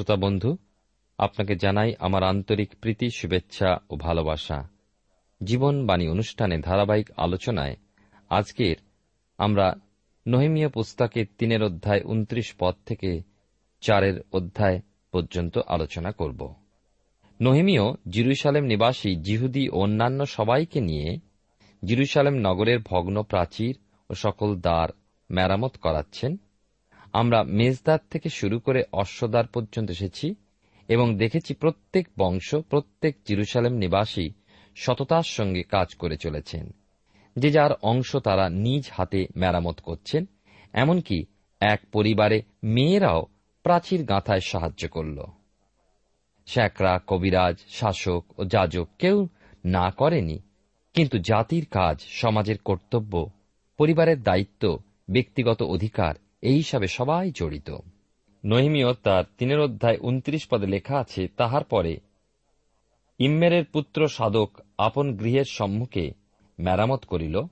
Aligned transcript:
শ্রোতা 0.00 0.16
বন্ধু, 0.16 0.56
আপনাকে 1.18 1.56
জানাই 1.56 1.94
আমার 1.98 2.22
আন্তরিক 2.22 2.74
প্রীতি, 2.80 3.10
শুভেচ্ছা 3.10 3.76
ও 3.90 3.96
ভালোবাসা। 3.96 4.68
জীবন 5.44 5.86
বাণী 5.86 6.08
অনুষ্ঠানে 6.08 6.58
ধারাবাহিক 6.58 7.10
আলোচনায় 7.16 7.76
আজকের 8.30 8.76
আমরা 9.38 9.74
নহিমিয়া 10.28 10.68
পুস্তকের 10.68 11.26
তিনের 11.38 11.62
অধ্যায় 11.62 12.00
উনত্রিশ 12.04 12.54
পদ 12.58 12.74
থেকে 12.86 13.22
চারের 13.80 14.20
অধ্যায় 14.32 14.80
পর্যন্ত 15.12 15.58
আলোচনা 15.66 16.12
করব। 16.12 16.54
নহিমিও 17.40 17.94
জিরুসালেম 18.08 18.64
নিবাসী 18.64 19.16
জিহুদি 19.16 19.68
ও 19.68 19.78
অন্যান্য 19.80 20.26
সবাইকে 20.26 20.80
নিয়ে 20.80 21.18
জিরুসালেম 21.84 22.34
নগরের 22.34 22.78
ভগ্ন 22.90 23.22
প্রাচীর 23.22 23.78
ও 24.10 24.14
সকল 24.14 24.56
দ্বার 24.56 24.88
মেরামত 25.30 25.76
করাচ্ছেন। 25.76 26.36
আমরা 27.12 27.42
মেজদার 27.42 27.98
থেকে 28.10 28.28
শুরু 28.28 28.58
করে 28.58 28.84
অশ্বদ্বার 28.92 29.46
পর্যন্ত 29.46 29.90
এসেছি 29.90 30.34
এবং 30.88 31.16
দেখেছি 31.16 31.54
প্রত্যেক 31.54 32.08
বংশ, 32.18 32.54
প্রত্যেক 32.54 33.16
জিরুসালেম 33.26 33.72
নিবাসী 33.72 34.30
সততার 34.76 35.22
সঙ্গে 35.22 35.62
কাজ 35.62 35.94
করে 35.94 36.16
চলেছেন। 36.16 36.74
যে 37.36 37.50
যার 37.50 37.70
অংশ 37.82 38.16
তারা 38.16 38.48
নিজ 38.48 38.90
হাতে 38.92 39.26
মেরামত 39.36 39.80
করছেন, 39.80 40.24
এমনকি 40.72 41.24
এক 41.60 41.80
পরিবারে 41.92 42.42
মেয়েরাও 42.64 43.26
প্রাচীর 43.62 44.04
গাঁথায় 44.04 44.40
সাহায্য 44.40 44.88
করল। 44.88 45.24
শ্যাকরা 46.46 47.00
কবিরাজ, 47.06 47.56
শাসক 47.68 48.24
ও 48.38 48.44
যাজক 48.44 48.88
কেউ 48.98 49.28
না 49.64 49.90
করেনি, 49.90 50.38
কিন্তু 50.94 51.18
জাতির 51.18 51.66
কাজ, 51.66 52.00
সমাজের 52.08 52.58
কর্তব্য, 52.58 53.30
পরিবারের 53.76 54.22
দায়িত্ব, 54.22 54.78
ব্যক্তিগত 55.10 55.62
অধিকার 55.62 56.14
এই 56.42 56.56
হিসাবে 56.56 56.86
সবাই 56.88 57.30
জড়িত। 57.30 57.76
নহিমিয় 58.44 58.94
তার 58.94 59.24
তিনের 59.38 59.60
অধ্যায় 59.60 59.98
উনত্রিশ 60.00 60.48
পদে 60.48 60.66
লেখা 60.66 60.98
আছে, 60.98 61.28
তাহার 61.36 61.64
পরে 61.64 62.00
ইম্মেরের 63.18 63.64
পুত্র 63.64 64.08
সাধক 64.08 64.50
আপন 64.78 65.16
গৃহের 65.16 65.44
সম্মুখে 65.44 66.12
মেরামত 66.58 67.04
করিল 67.04 67.42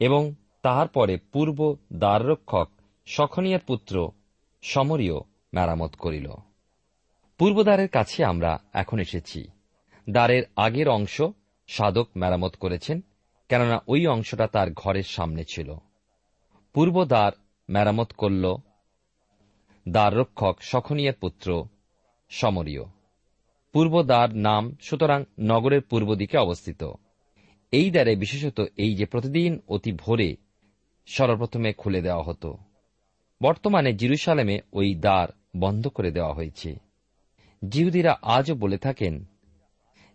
এবং 0.00 0.34
তাহার 0.62 0.88
পরে 0.88 1.18
পূর্ব 1.32 1.76
দ্বাররক্ষক 1.92 2.68
সখনিয়ার 3.06 3.60
পুত্র 3.60 4.10
সমরীয় 4.62 5.18
মেরামত 5.54 5.94
করিল। 5.94 6.30
পূর্বদ্বারের 7.38 7.88
কাছে 7.88 8.24
আমরা 8.24 8.58
এখন 8.72 8.98
এসেছি। 8.98 9.48
দ্বারের 10.10 10.42
আগের 10.56 10.88
অংশ 10.88 11.22
সাধক 11.68 12.08
মেরামত 12.16 12.54
করেছেন, 12.56 13.00
কেননা 13.48 13.82
ওই 13.88 14.06
অংশটা 14.06 14.46
তার 14.46 14.68
ঘরের 14.72 15.02
সামনে 15.02 15.44
ছিল। 15.48 15.74
পূর্ব 16.72 17.04
দ্বার 17.04 17.32
মেরামত 17.68 18.12
করল 18.12 18.56
দ্বাররক্ষক 19.88 20.56
সখনিয়ার 20.60 21.14
পুত্র 21.14 21.64
সমরীয়। 22.30 22.84
পূর্ব 23.72 24.02
দ্বার 24.02 24.36
নাম 24.36 24.76
সুতরাং 24.80 25.24
নগরের 25.40 25.82
পূর্ব 25.82 26.14
দিকে 26.14 26.38
অবস্থিত। 26.38 26.92
এই 27.72 27.90
দ্বারে 27.90 28.16
বিশেষত 28.16 28.64
এই 28.76 28.94
যে 28.94 29.06
প্রতিদিন 29.06 29.60
অতি 29.68 29.92
ভোরে 29.92 30.36
সর্বপ্রথমে 31.06 31.72
খুলে 31.72 32.02
দেওয়া 32.02 32.22
হতো। 32.22 32.58
বর্তমানে 33.42 33.92
জিরুসালেমে 33.92 34.60
ওই 34.72 34.94
দ্বার 34.94 35.28
বন্ধ 35.56 35.88
করে 35.88 36.10
দেওয়া 36.10 36.34
হয়েছে। 36.34 36.76
জিহুদিরা 37.68 38.18
আজও 38.22 38.54
বলে 38.54 38.78
থাকেন 38.78 39.24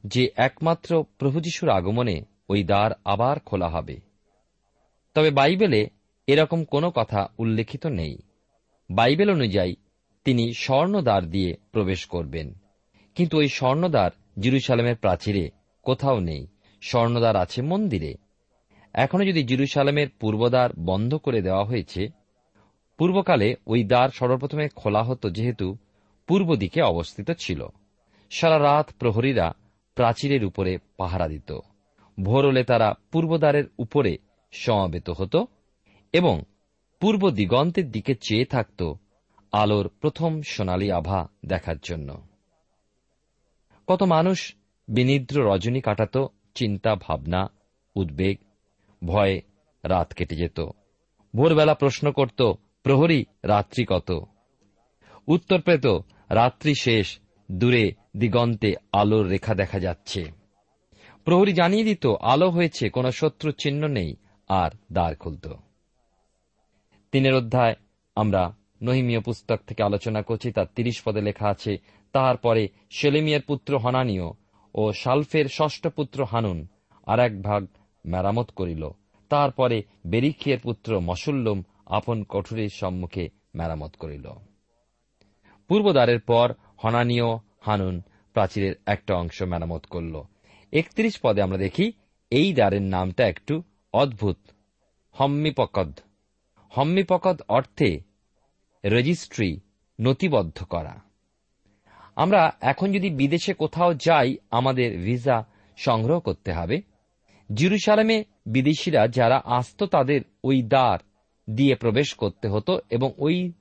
যে 0.06 0.30
একমাত্র 0.36 1.04
প্রভু 1.18 1.42
যিশুর 1.42 1.70
আগমনে 1.70 2.22
ওই 2.50 2.64
দ্বার 2.64 2.92
আবার 3.06 3.40
খোলা 3.40 3.70
হবে। 3.70 4.00
তবে 5.14 5.32
বাইবেলে 5.32 5.90
এরকম 6.30 6.64
কোনো 6.64 6.92
কথা 6.92 7.28
উল্লেখিত 7.38 7.86
নেই। 7.86 8.18
বাইবেল 8.92 9.32
অনুযায়ী, 9.32 9.76
তিনি 10.24 10.54
স্বর্ণদ্বার 10.54 11.26
দিয়ে 11.26 11.56
প্রবেশ 11.72 12.06
করবেন। 12.06 12.54
কিন্তু 13.16 13.38
ওই 13.38 13.48
স্বর্ণদ্বার 13.48 14.12
জিরুসালামের 14.40 14.96
প্রাচীরে 14.96 15.50
কোথাও 15.84 16.20
নেই। 16.20 16.48
স্বর্ণদ্বার 16.82 17.36
আছে 17.36 17.62
মন্দিরে। 17.62 18.16
এখনও 18.94 19.26
যদি 19.26 19.44
জিরুসালামের 19.44 20.08
পূর্বদ্বার 20.20 20.70
বন্ধ 20.80 21.16
করে 21.16 21.42
দেওয়া 21.42 21.64
হয়েছে, 21.64 22.10
পূর্বকালে 22.98 23.56
ওই 23.68 23.84
দ্বার 23.84 24.10
সর্বপ্রথমে 24.10 24.70
খোলা 24.76 25.04
হতো 25.04 25.30
যেহেতু 25.30 25.78
পূর্ব 26.28 26.56
দিকে 26.56 26.82
অবস্থিত 26.82 27.32
ছিল। 27.32 27.68
সারা 28.30 28.60
রাত 28.60 28.94
প্রহরীরা 29.00 29.54
প্রাচীরের 29.96 30.46
উপরে 30.46 30.78
পাহারা 30.98 31.28
দিত। 31.28 31.60
ভোর 32.24 32.48
হলে 32.48 32.64
তারা 32.64 32.94
পূর্বদ্বারের 33.12 33.64
উপরে 33.78 34.18
সমাবেত 34.52 35.10
হতো। 35.10 35.48
এবং 36.14 36.42
পূর্ব 37.00 37.30
দিগন্তের 37.30 37.92
দিকে 37.92 38.16
চেয়ে 38.16 38.46
থাকত 38.46 38.94
আলোর 39.52 39.92
প্রথম 40.02 40.42
সোনালি 40.42 40.92
আভা 40.92 41.28
দেখার 41.46 41.76
জন্য। 41.84 42.28
কত 43.88 44.04
মানুষ 44.04 44.56
বিনিদ্র 44.88 45.54
রজনী 45.54 45.82
কাটাত, 45.82 46.18
চিন্তা, 46.56 46.96
ভাবনা, 46.96 47.52
উদ্বেগ, 47.96 48.38
ভয়ে 49.06 49.42
রাত 49.84 50.14
কেটে 50.14 50.36
যেত। 50.36 50.60
ভোরবেলা 51.36 51.74
প্রশ্ন 51.74 52.12
করত, 52.12 52.52
প্রহরী, 52.84 53.26
রাত্রি 53.44 53.86
কত? 53.86 54.22
উত্তর 55.28 55.62
পেত, 55.62 55.86
রাত্রি 56.30 56.76
শেষ, 56.76 57.20
দূরে 57.52 57.92
দিগন্তে 58.18 58.76
আলোর 58.94 59.28
রেখা 59.28 59.56
দেখা 59.56 59.80
যাচ্ছে। 59.80 60.32
প্রহরী 61.24 61.54
জানিয়ে 61.54 61.84
দিত, 61.84 62.08
আলো 62.08 62.50
হয়েছে, 62.50 62.90
কোন 62.90 63.10
শত্রু 63.10 63.52
চিহ্ন 63.52 63.88
নেই, 63.88 64.16
আর 64.48 64.72
দ্বার 64.94 65.16
খুলত। 65.16 65.48
তিনের 67.12 67.36
অধ্যায়, 67.36 67.76
আমরা 68.16 68.56
নহিমীয় 68.84 69.20
পুস্তক 69.20 69.60
থেকে 69.68 69.84
আলোচনা 69.84 70.22
করছি, 70.22 70.52
তার 70.52 70.66
তিরিশ 70.76 71.02
পদে 71.06 71.22
লেখা 71.22 71.48
আছে 71.48 71.78
তাহার 72.12 72.38
পরে 72.38 72.70
সেলেমিয়ার 72.90 73.42
পুত্র 73.42 73.78
হনানীয় 73.78 74.28
ও 74.76 74.94
সালফের 74.94 75.46
ষষ্ঠ 75.46 75.88
পুত্র 75.88 76.26
হানুন, 76.26 76.68
আর 77.06 77.20
এক 77.20 77.42
ভাগ 77.42 77.68
মেরামত 78.06 78.52
করিল। 78.52 78.90
তারপরে 79.30 79.84
বেরিখিয়ের 80.08 80.60
পুত্র 80.60 81.00
মসুল্লম 81.00 81.64
আপন 81.86 82.24
কঠুরের 82.24 82.70
সম্মুখে 82.70 83.30
মেরামত 83.56 83.94
করিল। 84.00 84.30
পূর্বদ্বারের 85.68 86.20
পর 86.20 86.54
হনানীয় 86.78 87.30
হানুন 87.62 88.02
প্রাচীরের 88.34 88.74
একটা 88.86 89.16
অংশ 89.16 89.42
মেরামত 89.42 89.86
করল। 89.86 90.22
একত্রিশ 90.72 91.20
পদে 91.20 91.42
আমরা 91.42 91.58
দেখি, 91.58 91.92
এই 92.32 92.54
দ্বারের 92.54 92.82
নামটা 92.82 93.28
একটু 93.28 93.64
অদ্ভুত, 93.94 94.38
হম্মিপকদ। 95.12 96.00
হম্মিপকদ 96.70 97.42
অর্থে 97.48 98.02
রেজিস্ট্রি 98.86 99.60
নথিবদ্ধ 100.02 100.64
করা। 100.64 101.02
আমরা 102.16 102.42
এখন 102.62 102.92
যদি 102.92 103.10
বিদেশে 103.10 103.54
কোথাও 103.54 103.94
যাই, 103.94 104.38
আমাদের 104.52 105.00
ভিসা 105.00 105.46
সংগ্রহ 105.78 106.20
করতে 106.20 106.54
হবে। 106.54 106.82
জিরুসালামে 107.54 108.24
বিদেশিরা 108.46 109.08
যারা 109.08 109.42
আসত, 109.46 109.84
তাদের 109.84 110.22
ওই 110.44 110.62
দ্বার 110.62 111.00
দিয়ে 111.48 111.76
প্রবেশ 111.76 112.14
করতে 112.14 112.48
হতো 112.48 112.80
এবং 112.90 113.14
ওই 113.18 113.52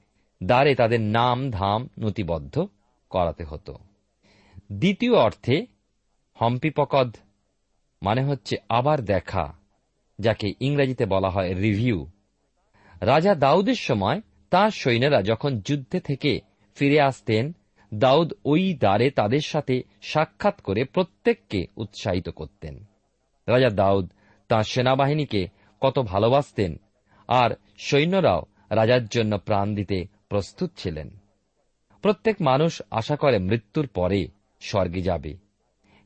দ্বারে 0.43 0.75
তাদের 0.75 1.01
নাম, 1.01 1.51
ধাম 1.51 1.89
নথিবদ্ধ 1.99 2.67
করাতে 3.11 3.45
হতো। 3.45 3.75
দ্বিতীয় 4.73 5.15
অর্থে 5.15 5.67
হম্পিপকদ 6.35 7.17
মানে 8.03 8.23
হচ্ছে 8.25 8.57
আবার 8.69 9.01
দেখা, 9.05 9.59
যাকে 10.19 10.47
ইংরেজিতে 10.61 11.07
বলা 11.07 11.31
হয় 11.31 11.55
রিভিউ 11.55 12.07
রাজা 13.01 13.35
দাউদের 13.35 13.75
সময় 13.75 14.21
তাঁর 14.51 14.71
সৈন্যরা 14.71 15.23
যখন 15.23 15.61
যুদ্ধে 15.61 16.01
থেকে 16.01 16.41
ফিরে 16.75 17.01
আসতেন, 17.01 17.53
দাউদ 17.95 18.33
ওই 18.45 18.75
দ্বারে 18.75 19.11
তাদের 19.11 19.41
সাথে 19.41 19.83
সাক্ষাৎ 20.03 20.61
করে 20.61 20.85
প্রত্যেককে 20.85 21.67
উৎসাহিত 21.77 22.29
করতেন। 22.29 22.85
রাজা 23.49 23.69
দাউদ 23.69 24.11
তাঁর 24.49 24.65
সেনাবাহিনীকে 24.65 25.49
কত 25.81 25.99
ভালোবাসতেন 25.99 26.81
আর 27.29 27.51
সৈন্যরাও 27.79 28.43
রাজার 28.71 29.07
জন্য 29.07 29.39
প্রাণ 29.39 29.75
দিতে 29.75 30.07
প্রস্তুত 30.29 30.71
ছিলেন। 30.77 31.19
প্রত্যেক 32.03 32.37
মানুষ 32.41 32.83
আশা 32.91 33.17
করে 33.17 33.39
মৃত্যুর 33.39 33.87
পরে 33.87 34.29
স্বর্গে 34.61 35.03
যাবে। 35.03 35.37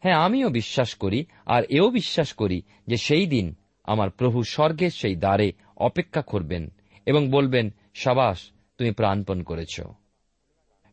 হ্যাঁ 0.03 0.17
আমিও 0.17 0.49
বিশ্বাস 0.49 0.94
করি 0.94 1.25
আর 1.47 1.62
এও 1.62 1.91
বিশ্বাস 1.91 2.33
করি 2.33 2.62
যে 2.87 2.97
সেই 2.97 3.27
দিন 3.27 3.55
আমার 3.85 4.11
প্রভু 4.11 4.43
স্বর্গের 4.43 4.91
সেই 4.91 5.17
দ্বারে 5.17 5.53
অপেক্ষা 5.77 6.23
করবেন 6.23 6.73
এবং 7.07 7.31
বলবেন, 7.31 7.71
সাবাস, 7.95 8.51
তুমি 8.79 8.91
প্রাণপণ 8.91 9.43
করেছ। 9.43 9.81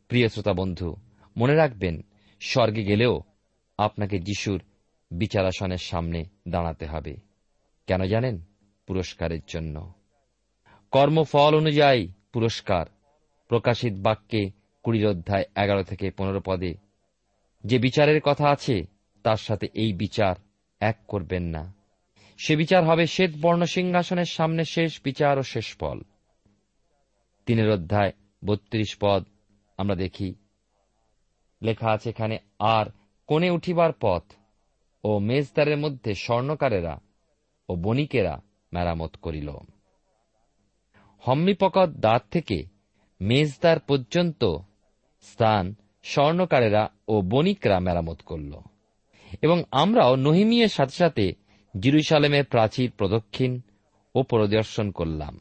প্রিয় 0.07 0.29
শ্রোতা 0.29 0.53
বন্ধু, 0.53 0.95
মনে 1.37 1.55
রাখবেন, 1.55 2.01
স্বর্গে 2.39 2.83
গেলেও 2.83 3.21
আপনাকে 3.77 4.19
যিশুর 4.19 4.61
বিচারাসনের 5.11 5.77
সামনে 5.77 6.25
দাঁড়াতে 6.47 6.85
হবে। 6.85 7.17
কেন 7.87 8.03
জানেন? 8.03 8.41
পুরস্কারের 8.87 9.39
জন্য। 9.47 9.93
কর্মফল 10.91 11.57
অনুযায়ী 11.57 12.07
পুরস্কার, 12.33 12.85
প্রকাশিত 13.47 13.93
বাক্যে 13.97 14.51
কুড়ির 14.83 15.07
অধ্যায় 15.07 15.43
এগারো 15.55 15.83
থেকে 15.83 16.11
পনেরো 16.11 16.41
পদে, 16.45 16.73
যে 17.63 17.79
বিচারের 17.79 18.21
কথা 18.21 18.49
আছে, 18.49 18.85
তার 19.23 19.37
সাথে 19.37 19.67
এই 19.73 19.93
বিচার 19.93 20.35
এক 20.79 20.97
করবেন 21.07 21.43
না। 21.43 21.78
সে 22.39 22.55
বিচার 22.55 22.83
হবে 22.83 23.07
শ্বেত 23.07 23.31
বর্ণ 23.41 23.65
সিংহাসনের 23.65 24.25
সামনে 24.25 24.65
শেষ 24.65 25.01
বিচার 25.03 25.39
ও 25.39 25.43
শেষ 25.43 25.75
ফল। 25.77 26.01
তিনের 27.45 27.71
অধ্যায়, 27.71 28.11
বত্রিশ 28.45 28.97
পদ, 28.99 29.25
আমরা 29.77 29.95
দেখি। 29.95 30.35
লেখা 31.63 31.91
আছে 31.91 32.09
এখানে, 32.09 32.37
আর 32.59 32.85
কোণে 33.27 33.49
উঠিবার 33.49 33.91
পথ 34.01 34.23
ও 35.03 35.19
মেজদারের 35.19 35.77
মধ্যে 35.77 36.15
স্বর্ণকারেরা 36.15 36.99
ও 37.69 37.75
বণিকেরা 37.75 38.41
মেরামত 38.73 39.15
করিল। 39.21 39.49
হম্মিপকদ 41.19 41.89
দ্বার 41.89 42.19
থেকে 42.31 42.65
মেজদার 43.21 43.79
পর্যন্ত 43.79 44.57
স্থান 45.21 45.75
স্বর্ণকারেরা 46.03 46.89
ও 47.07 47.21
বণিকরা 47.21 47.79
মেরামত 47.79 48.21
করল। 48.21 48.59
এবং 49.41 49.63
আমরাও 49.71 50.15
নহিমিয়ের 50.15 50.67
সাথে 50.67 50.95
সাথে 50.95 51.33
জিরুসালেমের 51.79 52.45
প্রাচীর 52.45 52.91
প্রদক্ষিণ 52.91 53.61
ও 54.15 54.23
পরিদর্শন 54.23 54.91
করলাম। 54.91 55.39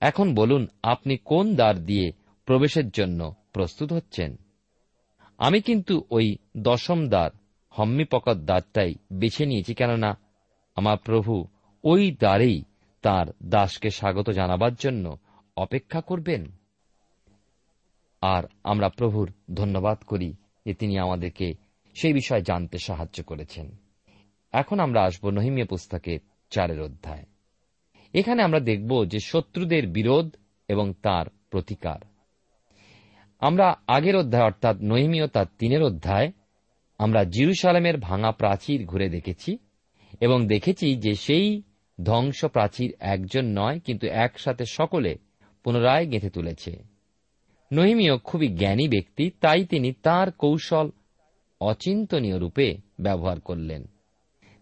এখন 0.00 0.34
বলুন, 0.34 0.66
আপনি 0.82 1.16
কোন 1.16 1.54
দ্বার 1.54 1.84
দিয়ে 1.84 2.12
প্রবেশের 2.46 2.90
জন্য 2.90 3.34
প্রস্তুত 3.52 3.92
হচ্ছেন? 3.92 4.36
আমি 5.38 5.60
কিন্তু 5.60 6.04
ওই 6.10 6.36
দশম 6.56 7.08
দ্বার, 7.08 7.30
হম্মিপকত 7.70 8.36
দ্বারটাই 8.36 8.94
বেছে 9.12 9.46
নিয়েছি 9.46 9.74
কেননা 9.74 10.18
আমার 10.74 10.96
প্রভু 10.98 11.46
ওই 11.84 12.10
দ্বারেই 12.10 12.62
তার 13.02 13.26
দাসকে 13.44 13.90
স্বাগত 13.90 14.30
জানাবার 14.30 14.74
জন্য 14.74 15.18
অপেক্ষা 15.56 16.00
করবেন। 16.00 16.46
আর 18.20 18.42
আমরা 18.64 18.88
প্রভুর 18.88 19.32
ধন্যবাদ 19.54 19.98
করি 20.06 20.34
যে 20.66 20.74
তিনি 20.74 20.98
আমাদেরকে 20.98 21.54
সেই 21.94 22.12
বিষয়ে 22.12 22.42
জানতে 22.42 22.78
সাহায্য 22.78 23.24
করেছেন। 23.24 23.85
এখন 24.52 24.80
আমরা 24.80 25.02
আসব 25.02 25.30
নহিমিয়া 25.30 25.66
পুস্তকের 25.66 26.18
চারের 26.50 26.80
অধ্যায়। 26.80 27.24
এখানে 28.14 28.42
আমরা 28.42 28.60
দেখব 28.60 29.04
যে 29.04 29.18
শত্রুদের 29.20 29.86
বিরোধ 29.86 30.36
এবং 30.68 30.94
তার 31.02 31.26
প্রতিকার। 31.50 32.00
আমরা 33.40 33.76
আগের 33.86 34.16
অধ্যায় 34.16 34.44
অর্থাৎ 34.44 34.76
নহিমীয় 34.82 35.26
তার 35.26 35.46
তিনের 35.58 35.82
অধ্যায়, 35.82 36.32
আমরা 36.98 37.24
জিরুসালামের 37.24 37.98
ভাঙা 37.98 38.32
প্রাচীর 38.32 38.84
ঘুরে 38.84 39.08
দেখেছি 39.08 39.58
এবং 40.20 40.46
দেখেছি 40.46 40.96
যে 40.96 41.14
সেই 41.14 41.62
ধ্বংস 42.04 42.44
প্রাচীর 42.44 42.94
একজন 43.00 43.44
নয়, 43.44 43.80
কিন্তু 43.80 44.06
একসাথে 44.06 44.64
সকলে 44.64 45.18
পুনরায় 45.64 46.06
গেঁথে 46.06 46.30
তুলেছে। 46.30 46.82
নহিমীয় 47.72 48.18
খুবই 48.18 48.48
জ্ঞানী 48.48 48.88
ব্যক্তি, 48.88 49.30
তাই 49.30 49.64
তিনি 49.64 49.92
তার 49.92 50.32
কৌশল 50.32 50.90
অচিন্তনীয় 51.60 52.38
রূপে 52.38 52.76
ব্যবহার 53.00 53.40
করলেন। 53.40 53.84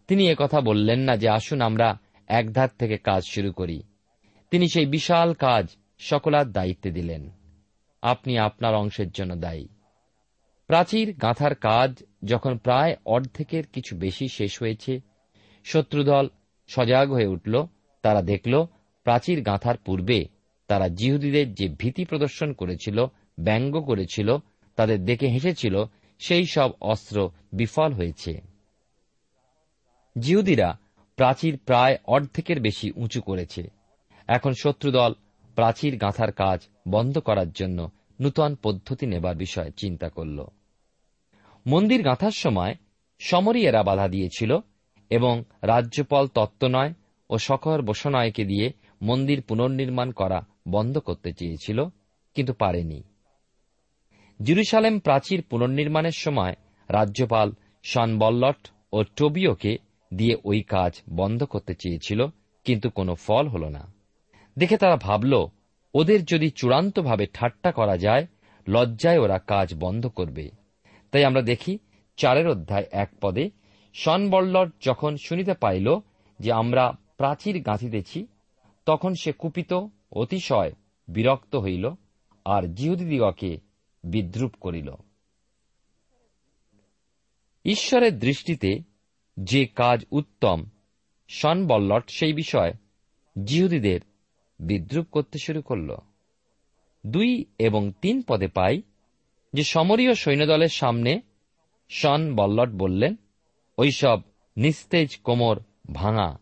তিনি 0.09 0.35
কথা 0.39 0.61
বললেন 0.61 1.01
না 1.01 1.17
যে 1.17 1.29
আসুন 1.29 1.61
আমরা 1.61 1.99
এক 2.29 2.53
ধার 2.53 2.69
থেকে 2.79 2.97
কাজ 2.97 3.23
শুরু 3.25 3.53
করি। 3.53 3.83
তিনি 4.51 4.69
সেই 4.69 4.87
বিশাল 4.87 5.33
কাজ 5.33 5.69
সকলার 5.99 6.53
দায়িত্বে 6.53 6.91
দিলেন। 6.91 7.31
আপনি 8.03 8.39
আপনার 8.39 8.75
অংশের 8.75 9.11
জন্য 9.11 9.37
দায়ী। 9.37 9.69
প্রাচীর 10.67 11.17
গাঁথার 11.23 11.55
কাজ 11.55 12.03
যখন 12.25 12.59
প্রায় 12.59 12.97
অর্ধেকের 13.07 13.67
কিছু 13.67 13.97
বেশি 13.97 14.29
শেষ 14.29 14.63
হয়েছে, 14.63 15.01
শত্রুদল 15.65 16.29
সজাগ 16.69 17.13
হয়ে 17.13 17.27
উঠল, 17.27 17.67
তারা 18.03 18.23
দেখল 18.23 18.67
প্রাচীর 19.05 19.43
গাঁথার 19.43 19.77
পূর্বে 19.77 20.25
তারা 20.67 20.89
জিহুদীদের 20.89 21.55
যে 21.55 21.69
ভীতি 21.69 22.05
প্রদর্শন 22.05 22.53
করেছিল, 22.53 23.07
ব্যঙ্গ 23.41 23.81
করেছিল, 23.81 24.37
তাদের 24.77 25.05
দেখে 25.05 25.27
হেসেছিল, 25.27 25.85
সেই 26.19 26.47
সব 26.47 26.71
অস্ত্র 26.81 27.31
বিফল 27.53 27.93
হয়েছে। 27.93 28.54
জিহুদিরা 30.19 30.79
প্রাচীর 31.17 31.59
প্রায় 31.59 31.97
অর্ধেকের 32.07 32.61
বেশি 32.61 32.93
উঁচু 32.97 33.21
করেছে। 33.23 33.63
এখন 34.29 34.53
শত্রুদল 34.63 35.13
প্রাচীর 35.55 35.97
গাঁথার 35.97 36.33
কাজ 36.33 36.61
বন্ধ 36.89 37.19
করার 37.19 37.51
জন্য 37.51 37.91
নূতন 38.21 38.57
পদ্ধতি 38.63 39.07
নেবার 39.07 39.37
বিষয়ে 39.37 39.71
চিন্তা 39.77 40.09
করল। 40.09 40.45
মন্দির 41.67 42.03
গাঁথার 42.03 42.31
সময় 42.31 42.75
সমরিয়েরা 43.19 43.83
বাধা 43.83 44.09
দিয়েছিল 44.09 44.59
এবং 45.11 45.45
রাজ্যপাল 45.63 46.27
তত্ত্বনয় 46.27 46.93
ও 47.31 47.39
শখর 47.39 47.83
বসনয়কে 47.83 48.45
দিয়ে 48.45 48.73
মন্দির 49.03 49.43
পুনর্নির্মাণ 49.43 50.11
করা 50.11 50.47
বন্ধ 50.69 50.99
করতে 50.99 51.33
চেয়েছিল, 51.33 51.85
কিন্তু 52.35 52.53
পারেনি। 52.53 53.03
জেরুসালেম 54.43 54.99
প্রাচীর 54.99 55.43
পুনর্নির্মাণের 55.43 56.17
সময় 56.17 56.55
রাজ্যপাল 56.89 57.53
সনবল্লট 57.83 58.69
ও 58.93 59.03
টোবিওকে 59.17 59.79
দিয়ে 60.17 60.37
ওই 60.45 60.63
কাজ 60.63 61.03
বন্ধ 61.13 61.45
করতে 61.45 61.75
চেয়েছিল, 61.75 62.27
কিন্তু 62.65 62.91
কোনো 62.91 63.15
ফল 63.15 63.49
হল 63.49 63.69
না। 63.69 63.93
দেখে 64.59 64.77
তারা 64.77 64.97
ভাবল, 64.97 65.47
ওদের 65.95 66.25
যদি 66.25 66.51
চূড়ান্তভাবে 66.51 67.27
ঠাট্টা 67.33 67.73
করা 67.73 67.97
যায়, 67.97 68.27
লজ্জায় 68.69 69.19
ওরা 69.19 69.39
কাজ 69.39 69.75
বন্ধ 69.75 70.07
করবে। 70.07 70.51
তাই 71.11 71.25
আমরা 71.25 71.43
দেখি, 71.43 71.79
চারের 72.17 72.49
অধ্যায় 72.49 72.85
এক 72.93 73.11
পদে 73.21 73.51
সনবল্লট 73.95 74.73
যখন 74.81 75.17
শুনিতে 75.17 75.55
পাইল 75.55 75.99
যে 76.39 76.53
আমরা 76.53 76.93
প্রাচীর 77.17 77.63
গাঁথিতেছি, 77.63 78.27
তখন 78.87 79.15
সে 79.21 79.33
কুপিত, 79.33 79.73
অতিশয়, 80.13 80.73
বিরক্ত 81.09 81.57
হইল 81.57 81.91
আর 82.45 82.63
জিহুদিদিগকে 82.63 83.59
বিদ্রুপ 84.05 84.53
করিল। 84.61 84.91
ঈশ্বরের 87.65 88.19
দৃষ্টিতে 88.19 88.94
যে 89.37 89.67
কাজ 89.67 90.05
উত্তম, 90.11 90.65
সনবল্লট 91.29 92.11
সেই 92.11 92.33
বিষয়। 92.33 92.73
জিহুদীদের 93.45 94.01
বিদ্রুপ 94.61 95.07
করতে 95.13 95.39
শুরু 95.39 95.63
করল। 95.63 95.97
দুই 97.07 97.45
এবং 97.59 97.93
তিন 98.03 98.23
পদে 98.23 98.49
পাই 98.49 98.83
যে 99.53 99.65
সমরীয় 99.65 100.15
সৈন্যদলের 100.15 100.69
সামনে 100.69 101.21
সন 101.89 102.37
বল্লট 102.37 102.71
বললেন 102.71 103.17
ওইসব 103.79 104.21
নিস্তেজ 104.57 105.17
কোমর 105.17 105.61
ভাঙা। 105.93 106.39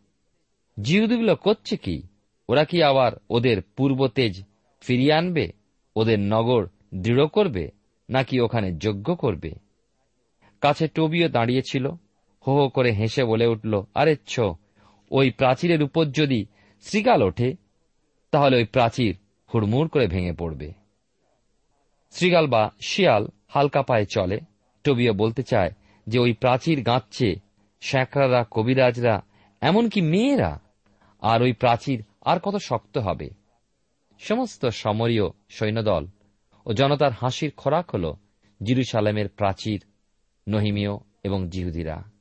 জিহুদিগুলো 0.83 1.37
করছে 1.37 1.77
কি? 1.77 2.03
ওরা 2.49 2.65
কি 2.65 2.83
আবার 2.83 3.13
ওদের 3.31 3.63
পূর্বতেজ 3.77 4.45
ফিরিয়ে 4.81 5.13
আনবে? 5.13 5.53
ওদের 5.97 6.19
নগর 6.21 6.69
দৃঢ় 6.95 7.27
করবে? 7.27 7.71
নাকি 8.11 8.41
ওখানে 8.41 8.73
যজ্ঞ 8.73 9.15
করবে? 9.15 9.53
কাছে 10.61 10.89
টবিও 10.89 11.29
দাঁড়িয়েছিল। 11.29 11.91
হো 12.47 12.55
হো 12.55 12.69
করে 12.69 12.93
হেসে 12.93 13.25
বলে 13.25 13.47
উঠল, 13.47 13.83
আরে 13.95 14.17
ছ, 14.27 14.41
ওই 15.11 15.31
প্রাচীরের 15.31 15.83
উপর 15.83 16.05
যদি 16.05 16.47
শ্রীকাল 16.83 17.23
ওঠে, 17.23 17.55
তাহলে 18.31 18.57
ওই 18.57 18.65
প্রাচীর 18.65 19.19
হুড়মুড় 19.55 19.89
করে 19.89 20.07
ভেঙে 20.07 20.33
পড়বে। 20.33 20.73
শ্রীগাল 22.11 22.47
বা 22.47 22.71
শিয়াল 22.81 23.29
হালকা 23.49 23.83
পায়ে 23.83 24.07
চলে। 24.07 24.41
টবিও 24.85 25.13
বলতে 25.13 25.43
চায় 25.43 25.71
যে 26.07 26.19
ওই 26.19 26.33
প্রাচীর 26.33 26.83
গাঁচ্ছে 26.83 27.35
শ্যাঁকড়ারা, 27.81 28.45
কবিরাজরা, 28.51 29.23
এমনকি 29.61 30.01
মেয়েরা। 30.01 30.61
আর 31.21 31.43
ওই 31.43 31.53
প্রাচীর 31.53 32.05
আর 32.21 32.41
কত 32.41 32.57
শক্ত 32.57 32.99
হবে। 32.99 33.31
সমস্ত 34.19 34.67
সমরীয় 34.67 35.23
সৈন্যদল 35.49 36.07
ও 36.67 36.73
জনতার 36.73 37.13
হাসির 37.13 37.51
খোরাক 37.51 37.95
হল 37.95 38.15
জিরুসালামের 38.63 39.29
প্রাচীর, 39.29 39.85
নহিমীয় 40.49 40.91
এবং 41.25 41.49
জিহুদিরা। 41.49 42.12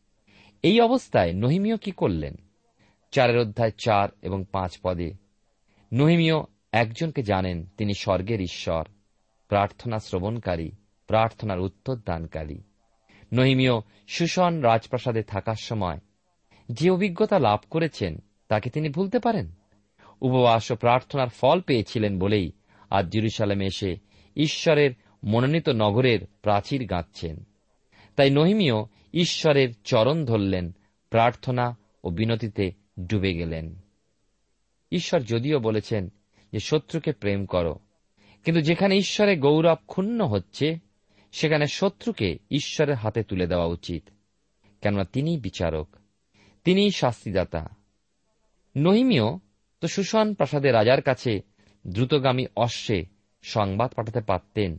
এই 0.64 0.80
অবস্থায় 0.80 1.34
নহিমীয় 1.34 1.78
কি 1.78 1.92
করলেন? 1.92 2.36
চারের 3.12 3.38
অধ্যায় 3.38 3.72
চার 3.72 4.10
এবং 4.22 4.46
পাঁচ 4.52 4.78
পদে, 4.84 5.12
নহিমীয় 5.94 6.36
একজনকে 6.72 7.24
জানেন, 7.24 7.66
তিনি 7.78 7.94
স্বর্গের 7.94 8.42
ঈশ্বর, 8.42 8.84
প্রার্থনা 9.48 10.00
শ্রবণকারী, 10.00 10.72
প্রার্থনার 11.08 11.60
উত্তর 11.60 11.96
দানকারী 11.96 12.60
নহিমীয় 13.34 13.72
সুশন 14.08 14.62
রাজপ্রাসাদে 14.62 15.24
থাকার 15.24 15.56
সময় 15.60 16.00
যে 16.72 16.90
অভিজ্ঞতা 16.90 17.40
লাভ 17.40 17.60
করেছেন, 17.70 18.18
তাকে 18.48 18.70
তিনি 18.70 18.90
ভুলতে 18.90 19.20
পারেন? 19.20 19.52
উপবাস 20.22 20.72
ও 20.72 20.76
প্রার্থনার 20.76 21.30
ফল 21.30 21.62
পেয়েছিলেন 21.62 22.20
বলেই 22.20 22.52
আজ 22.90 23.06
জিরুসালামে 23.06 23.66
এসে 23.66 23.96
ঈশ্বরের 24.36 24.92
মনোনীত 25.24 25.70
নগরের 25.70 26.20
প্রাচীর 26.42 26.86
গাঁথছেন। 26.86 27.44
তাই 28.16 28.30
নহিমীয় 28.30 28.74
ঈশ্বরের 29.14 29.70
চরণ 29.84 30.26
ধরলেন, 30.26 30.72
প্রার্থনা 31.10 31.78
ও 32.04 32.10
বিনতিতে 32.10 32.72
ডুবে 33.00 33.34
গেলেন। 33.34 33.76
ঈশ্বর 34.92 35.22
যদিও 35.22 35.60
বলেছেন 35.60 36.12
যে, 36.52 36.60
শত্রুকে 36.60 37.12
প্রেম 37.12 37.46
করো, 37.46 37.80
কিন্তু 38.44 38.62
যেখানে 38.62 38.98
ঈশ্বরের 38.98 39.40
গৌরব 39.40 39.78
ক্ষুণ্ণ 39.88 40.26
হচ্ছে, 40.26 40.78
সেখানে 41.32 41.68
শত্রুকে 41.68 42.38
ঈশ্বরের 42.52 42.96
হাতে 42.96 43.24
তুলে 43.24 43.48
দেওয়া 43.48 43.66
উচিত, 43.66 44.10
কেননা 44.82 45.04
তিনিই 45.04 45.40
বিচারক, 45.40 45.90
তিনিই 46.64 46.92
শাস্তিদাতা। 46.92 47.68
নহিমীয় 48.78 49.38
তো 49.82 49.88
সুশান 49.88 50.34
প্রাসাদে 50.34 50.72
রাজার 50.72 51.02
কাছে 51.02 51.42
দ্রুতগামী 51.88 52.46
অশ্বে 52.56 53.06
সংবাদ 53.42 53.94
পাঠাতে 53.94 54.22
পারতেন 54.22 54.78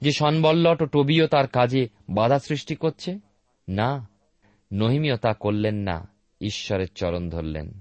যে, 0.00 0.12
সনবল্লট 0.12 0.82
ও 0.82 0.86
টবিও 0.86 1.26
তার 1.26 1.46
কাজে 1.46 1.88
বাধা 2.10 2.38
সৃষ্টি 2.38 2.74
করছে। 2.74 3.31
না 3.68 4.08
নহিমীয় 4.72 5.16
তা 5.16 5.32
করলেন 5.32 5.74
না, 5.74 6.08
ঈশ্বরের 6.40 6.92
চরণ 6.94 7.30
ধরলেন। 7.30 7.80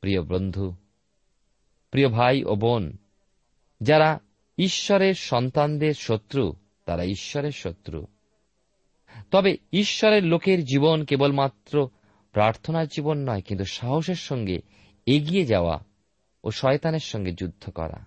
প্রিয় 0.00 0.22
বন্ধু, 0.22 0.74
প্রিয় 1.90 2.08
ভাই 2.08 2.44
ও 2.44 2.54
বোন, 2.54 2.96
যারা 3.80 4.20
ঈশ্বরের 4.58 5.14
সন্তানদের 5.14 5.94
শত্রু, 5.94 6.52
তারা 6.84 7.04
ঈশ্বরের 7.04 7.52
শত্রু। 7.52 8.06
তবে 9.30 9.56
ঈশ্বরের 9.72 10.24
লোকের 10.24 10.64
জীবন 10.64 11.04
কেবলমাত্র 11.04 11.88
প্রার্থনার 12.32 12.86
জীবন 12.86 13.18
নয়, 13.18 13.40
কিন্তু 13.40 13.64
সাহসের 13.64 14.14
সঙ্গে 14.14 14.58
এগিয়ে 15.06 15.44
যাওয়া 15.44 15.78
ও 16.44 16.50
শয়তানের 16.50 17.00
সঙ্গে 17.00 17.32
যুদ্ধ 17.32 17.70
করা। 17.70 18.04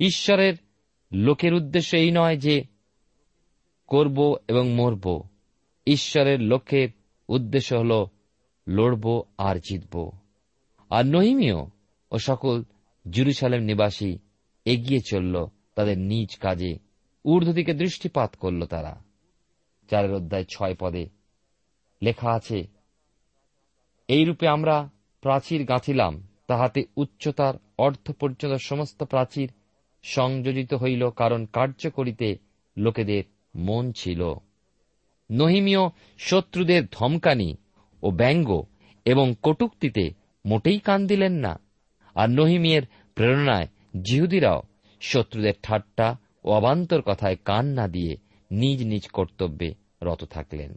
ঈশ্বরের 0.00 0.54
লোকের 1.12 1.54
উদ্দেশ্য 1.54 1.96
এই 1.96 2.10
নয় 2.10 2.36
যে 2.36 2.64
করব 3.86 4.36
এবং 4.48 4.72
মরব 4.72 5.22
ঈশ্বরের 5.88 6.40
লক্ষ্যের 6.40 6.88
উদ্দেশ্য 7.28 7.74
হল 7.74 8.06
লড়ব 8.68 9.22
আর 9.38 9.56
জিতব। 9.56 10.10
আর 10.90 11.06
নহিমীয় 11.06 11.56
ও 12.12 12.18
সকল 12.18 12.64
জুরুসালেম 13.10 13.62
নিবাসী 13.62 14.18
এগিয়ে 14.64 15.00
চলল, 15.00 15.46
তাদের 15.74 15.98
নিজ 15.98 16.36
কাজে 16.36 16.78
ঊর্ধ্ব 17.24 17.52
দিকে 17.52 17.74
দৃষ্টিপাত 17.74 18.36
করল 18.36 18.66
তারা। 18.66 19.02
চারের 19.90 20.12
অধ্যায় 20.12 20.44
ছয় 20.44 20.74
পদে 20.78 21.08
লেখা 22.02 22.30
আছে 22.30 22.66
এইরূপে 24.08 24.48
আমরা 24.48 24.90
প্রাচীর 25.20 25.64
গাঁথিলাম, 25.64 26.28
তাহাতে 26.46 26.84
উচ্চতার 26.96 27.54
অর্থ 27.78 28.10
পর্যন্ত 28.10 28.54
সমস্ত 28.54 29.02
প্রাচীর 29.02 29.52
সংযোজিত 30.02 30.74
হইল, 30.74 31.10
কারণ 31.10 31.46
কার্য 31.46 31.90
করিতে 31.90 32.38
লোকেদের 32.76 33.24
মন 33.54 33.92
ছিল। 33.92 34.34
নহিমীয় 35.30 35.80
শত্রুদের 36.18 36.82
ধমকানি 36.92 37.56
ও 38.02 38.10
ব্যঙ্গ 38.10 38.62
এবং 39.04 39.34
কটুক্তিতে 39.42 40.10
মোটেই 40.46 40.78
কান 40.78 41.06
দিলেন 41.06 41.32
না। 41.32 41.60
আর 42.14 42.30
নহিমিয়ের 42.30 42.82
প্রেরণায় 43.14 43.66
জিহুদিরাও 44.02 44.62
শত্রুদের 45.00 45.52
ঠাট্টা 45.62 46.16
ও 46.44 46.50
অবান্তর 46.50 47.02
কথায় 47.02 47.36
কান 47.44 47.66
না 47.66 47.88
দিয়ে 47.88 48.16
নিজ 48.50 48.82
নিজ 48.82 49.08
কর্তব্যে 49.08 49.74
রত 50.02 50.24
থাকলেন। 50.24 50.76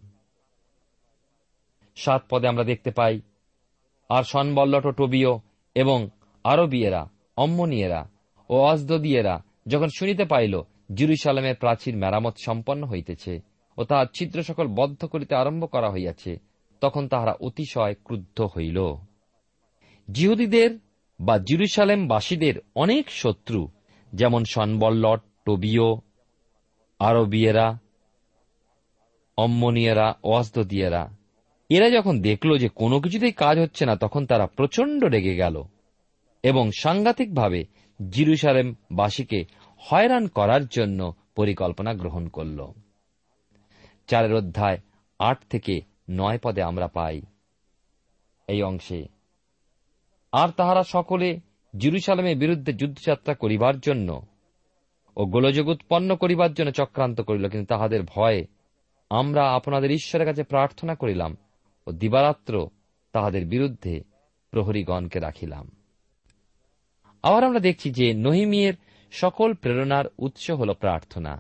সাত 1.95 2.23
পদে 2.29 2.47
আমরা 2.47 2.63
দেখতে 2.63 2.91
পাই 2.91 3.21
আর 4.09 4.23
সনবল্লট 4.23 4.87
টবিও 4.87 5.41
এবং 5.75 6.09
আরবিয়েরা, 6.43 7.09
অম্মনিয়েরা 7.37 8.09
ও 8.49 8.59
অজদিয়েরা 8.59 9.43
যখন 9.67 9.87
শুনিতে 9.99 10.25
পাইল, 10.25 10.61
জিরুসালামের 10.93 11.55
প্রাচীর 11.55 11.97
মেরামত 11.97 12.35
সম্পন্ন 12.45 12.85
হইতেছে 12.85 13.50
ও 13.77 13.83
তাহার 13.83 14.05
ছিদ্র 14.13 14.43
সকল 14.43 14.67
বদ্ধ 14.67 15.05
করিতে 15.05 15.35
আরম্ভ 15.35 15.65
করা 15.65 15.91
হইয়াছে, 15.91 16.37
তখন 16.81 17.07
তাহারা 17.07 17.31
অতিশয় 17.31 17.95
ক্রুদ্ধ 18.03 18.41
হইল। 18.41 18.95
জিহুদীদের 20.11 20.79
বা 21.19 21.37
জিরুসালেমবাসীদের 21.37 22.53
অনেক 22.75 23.05
শত্রু, 23.09 23.69
যেমন 24.13 24.43
সনবল্লট, 24.43 25.21
টবিও, 25.45 26.01
আরবিয়েরা, 26.99 27.79
অম্মনিয়েরা 29.37 30.13
ওয়াসদিয়েরা 30.23 31.09
এরা 31.69 31.89
যখন 31.89 32.21
দেখল 32.21 32.57
যে 32.57 32.69
কোনো 32.69 33.01
কিছুতেই 33.01 33.31
কাজ 33.31 33.59
হচ্ছে 33.59 33.85
না, 33.85 33.95
তখন 33.95 34.25
তারা 34.25 34.47
প্রচণ্ড 34.47 35.03
রেগে 35.03 35.35
গেল 35.35 35.63
এবং 36.43 36.71
সাংঘাতিকভাবে 36.71 37.63
জিরুসালেম 38.09 38.75
বাসীকে 38.91 39.45
হয়রান 39.77 40.27
করার 40.27 40.67
জন্য 40.67 41.13
পরিকল্পনা 41.35 41.93
গ্রহণ 41.93 42.27
করল। 42.27 42.71
চারের 44.11 44.33
অধ্যায় 44.33 44.77
আট 45.19 45.39
থেকে 45.49 45.75
নয় 46.09 46.39
পদে 46.43 46.61
আমরা 46.63 46.87
পাই। 46.87 47.21
এই 48.47 48.61
অংশে, 48.63 49.01
আর 50.33 50.49
তাহারা 50.49 50.83
সকলে 50.83 51.39
জিরুসালামের 51.73 52.37
বিরুদ্ধে 52.37 52.71
যুদ্ধযাত্রা 52.73 53.33
করিবার 53.33 53.79
জন্য 53.79 54.09
ও 55.17 55.21
গোলযোগ 55.25 55.67
উৎপন্ন 55.67 56.09
করিবার 56.15 56.51
জন্য 56.53 56.71
চক্রান্ত 56.71 57.21
করিল, 57.21 57.45
কিন্তু 57.49 57.67
তাহাদের 57.75 58.01
ভয়ে 58.03 58.41
আমরা 59.11 59.43
আপনাদের 59.53 59.91
ঈশ্বরের 59.91 60.27
কাছে 60.27 60.43
প্রার্থনা 60.43 60.93
করিলাম 60.95 61.31
ও 61.87 61.89
দিবারাত্র 61.91 62.53
তাহাদের 63.13 63.43
বিরুদ্ধে 63.45 63.93
প্রহরীগণকে 64.53 65.19
রাখিলাম। 65.19 65.65
আবার 67.23 67.41
আমরা 67.43 67.59
দেখছি 67.59 67.87
যে 67.91 68.07
নহিমিয়ের 68.13 68.73
সকল 69.11 69.49
প্রেরণার 69.53 70.05
উৎস 70.17 70.45
হল 70.51 70.69
প্রার্থনা। 70.73 71.33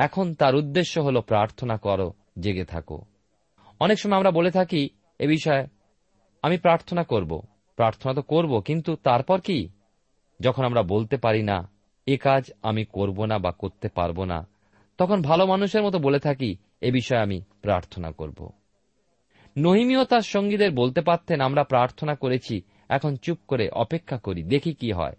এখন 0.00 0.34
তার 0.34 0.54
উদ্দেশ্য 0.54 1.00
হল 1.00 1.20
প্রার্থনা 1.20 1.76
করো, 1.76 2.12
জেগে 2.38 2.64
থাকো। 2.64 3.04
অনেক 3.80 3.98
সময় 3.98 4.16
আমরা 4.16 4.30
বলে 4.30 4.50
থাকি, 4.50 4.88
এ 5.18 5.26
বিষয়ে 5.26 5.66
আমি 6.42 6.58
প্রার্থনা 6.58 7.04
করব। 7.04 7.42
প্রার্থনা 7.76 8.14
তো 8.14 8.22
করব, 8.22 8.60
কিন্তু 8.60 8.96
তারপর 8.96 9.40
কি? 9.40 9.68
যখন 10.40 10.64
আমরা 10.64 10.82
বলতে 10.82 11.16
পারি 11.16 11.42
না, 11.42 11.70
এ 12.06 12.16
কাজ 12.16 12.50
আমি 12.62 12.84
করব 12.84 13.24
না 13.24 13.38
বা 13.38 13.52
করতে 13.52 13.88
পারব 13.88 14.24
না, 14.24 14.46
তখন 14.98 15.22
ভালো 15.22 15.46
মানুষের 15.46 15.82
মতো 15.82 15.98
বলে 15.98 16.18
থাকি, 16.18 16.56
এ 16.80 16.92
বিষয়ে 16.92 17.18
আমি 17.18 17.40
প্রার্থনা 17.62 18.12
করব। 18.12 18.50
নহিমিও 19.58 20.04
তার 20.04 20.20
সঙ্গীদের 20.20 20.70
বলতে 20.70 21.00
পারতেন, 21.00 21.40
আমরা 21.40 21.64
প্রার্থনা 21.64 22.14
করেছি, 22.14 22.62
এখন 22.88 23.16
চুপ 23.16 23.38
করে 23.46 23.68
অপেক্ষা 23.68 24.18
করি, 24.18 24.42
দেখি 24.42 24.74
কি 24.74 24.92
হয়। 24.92 25.16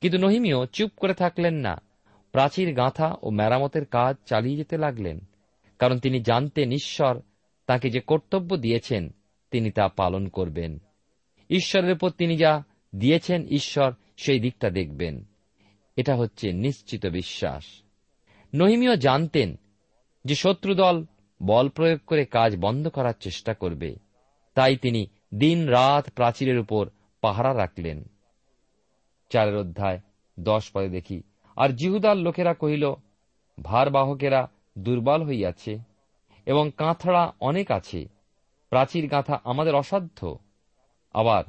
কিন্তু 0.00 0.18
নহিমিও 0.18 0.66
চুপ 0.66 0.90
করে 0.96 1.14
থাকলেন 1.14 1.54
না। 1.54 1.87
প্রাচীর 2.32 2.74
গাঁথা 2.74 3.14
ও 3.22 3.30
মেরামতের 3.30 3.84
কাজ 3.84 4.16
চালিয়ে 4.26 4.56
যেতে 4.56 4.78
লাগলেন, 4.78 5.20
কারণ 5.78 5.98
তিনি 5.98 6.20
জানতেন 6.20 6.70
ঈশ্বর 6.70 7.20
তাকে 7.66 7.90
যে 7.90 8.00
কর্তব্য 8.00 8.56
দিয়েছেন, 8.56 9.14
তিনি 9.50 9.70
তা 9.70 9.88
পালন 9.88 10.28
করবেন। 10.28 10.78
ঈশ্বরের 11.50 11.92
উপর 11.92 12.10
তিনি 12.10 12.36
যা 12.36 12.62
দিয়েছেন 12.96 13.46
ঈশ্বর, 13.46 13.92
সেই 14.16 14.40
দিকটা 14.40 14.70
দেখবেন। 14.70 15.24
এটা 15.96 16.16
হচ্ছে 16.16 16.52
নিশ্চিত 16.52 17.06
বিশ্বাস। 17.06 17.64
নহিমিও 18.54 18.96
জানতেন 18.96 19.56
যে 20.24 20.34
শত্রুদল 20.34 21.04
বল 21.42 21.68
প্রয়োগ 21.68 22.00
করে 22.06 22.24
কাজ 22.24 22.56
বন্ধ 22.56 22.88
করার 22.88 23.14
চেষ্টা 23.20 23.54
করবে, 23.54 23.96
তাই 24.54 24.76
তিনি 24.76 25.06
দিন 25.34 25.68
রাত 25.68 26.10
প্রাচীরের 26.10 26.58
উপর 26.58 26.90
পাহারা 27.20 27.54
রাখলেন। 27.54 28.04
চারের 29.30 29.56
অধ্যায় 29.56 30.00
দশ 30.40 30.70
পদে 30.72 30.88
দেখি 30.88 31.22
আর 31.58 31.68
জিহুদার 31.68 32.16
লোকেরা 32.16 32.54
কহিল, 32.54 32.92
ভারবাহকেরা 33.62 34.48
দুর্বল 34.78 35.26
হইয়াছে 35.26 35.78
এবং 36.46 36.70
কাঁথড়া 36.76 37.32
অনেক 37.40 37.70
আছে। 37.70 38.08
প্রাচীর 38.70 39.08
গাঁথা 39.08 39.40
আমাদের 39.44 39.74
অসাধ্য। 39.74 40.38
আবার 41.12 41.44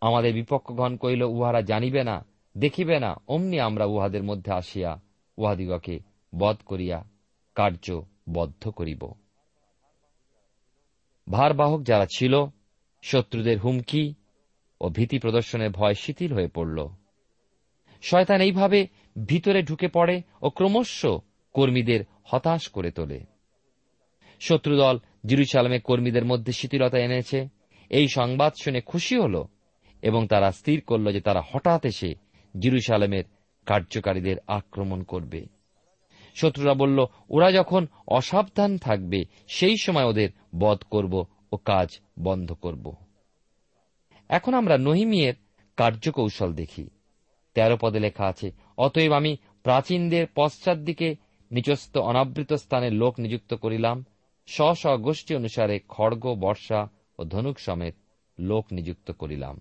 আমাদের 0.00 0.34
বিপক্ষগণ 0.34 0.96
কহিল, 0.96 1.22
উহারা 1.22 1.60
জানিবে 1.60 2.04
না, 2.04 2.24
দেখিবে 2.58 3.00
না, 3.00 3.16
অমনি 3.28 3.60
আমরা 3.60 3.84
উহাদের 3.84 4.22
মধ্যে 4.22 4.52
আসিয়া 4.52 5.00
উহাদিগকে 5.38 5.98
বধ 6.38 6.56
করিয়া 6.66 7.04
কার্য 7.54 8.02
বদ্ধ 8.32 8.68
করিব। 8.68 9.12
ভারবাহক 11.30 11.82
যারা 11.82 12.06
ছিল, 12.16 12.44
শত্রুদের 13.02 13.58
হুমকি 13.58 14.14
ও 14.80 14.88
ভীতি 14.88 15.18
প্রদর্শনের 15.18 15.70
ভয় 15.70 15.94
শিথিল 15.94 16.32
হয়ে 16.32 16.48
পড়ল। 16.48 16.88
শয়তান 18.02 18.40
এইভাবে 18.40 18.86
ভিতরে 19.26 19.62
ঢুকে 19.62 19.88
পড়ে 19.88 20.22
ও 20.42 20.50
ক্রমশ 20.50 21.06
কর্মীদের 21.52 22.04
হতাশ 22.24 22.68
করে 22.68 22.90
তোলে। 22.90 23.20
শত্রুদল 24.40 24.98
জিরুসালামে 25.26 25.80
কর্মীদের 25.80 26.24
মধ্যে 26.24 26.52
শিথিলতা 26.52 26.98
এনেছে। 26.98 27.48
এই 27.90 28.08
সংবাদ 28.08 28.52
শুনে 28.62 28.80
খুশি 28.80 29.16
হল 29.16 29.44
এবং 30.02 30.26
তারা 30.26 30.50
স্থির 30.50 30.80
করল 30.80 31.12
যে 31.12 31.20
তারা 31.20 31.42
হঠাৎ 31.52 31.84
এসে 31.84 32.14
জিরুসালামের 32.58 33.24
কার্যকারীদের 33.66 34.36
আক্রমণ 34.46 35.02
করবে। 35.02 35.46
শত্রুরা 36.34 36.74
বলল, 36.74 37.04
ওরা 37.30 37.52
যখন 37.52 37.86
অসাবধান 38.08 38.78
থাকবে, 38.78 39.24
সেই 39.48 39.76
সময় 39.76 40.04
ওদের 40.04 40.28
বধ 40.58 40.78
করব 40.90 41.26
ও 41.52 41.56
কাজ 41.56 41.88
বন্ধ 42.18 42.52
করব। 42.52 42.94
এখন 44.28 44.54
আমরা 44.54 44.78
নহিমিয়ের 44.78 45.34
কার্যকৌশল 45.76 46.52
দেখি। 46.52 46.90
তেরো 47.54 47.76
পদে 47.80 48.00
লেখা 48.00 48.26
আছে, 48.26 48.50
অতএব 48.78 49.12
আমি 49.12 49.36
প্রাচীনদের 49.62 50.26
পশ্চাৎ 50.34 50.78
দিকে 50.78 51.16
নিচস্থ 51.50 51.96
অনাবৃত 51.96 52.52
স্থানে 52.52 52.90
লোক 52.90 53.20
নিযুক্ত 53.20 53.54
করিলাম। 53.54 54.04
স্ব 54.46 54.74
স্ব 54.74 54.96
গোষ্ঠী 54.96 55.34
অনুসারে 55.34 55.80
খড়গ, 55.88 56.26
বর্ষা 56.26 56.88
ও 57.18 57.24
ধনুক 57.24 57.58
সমেত 57.58 57.94
লোক 58.38 58.64
নিযুক্ত 58.72 59.10
করিলাম। 59.10 59.60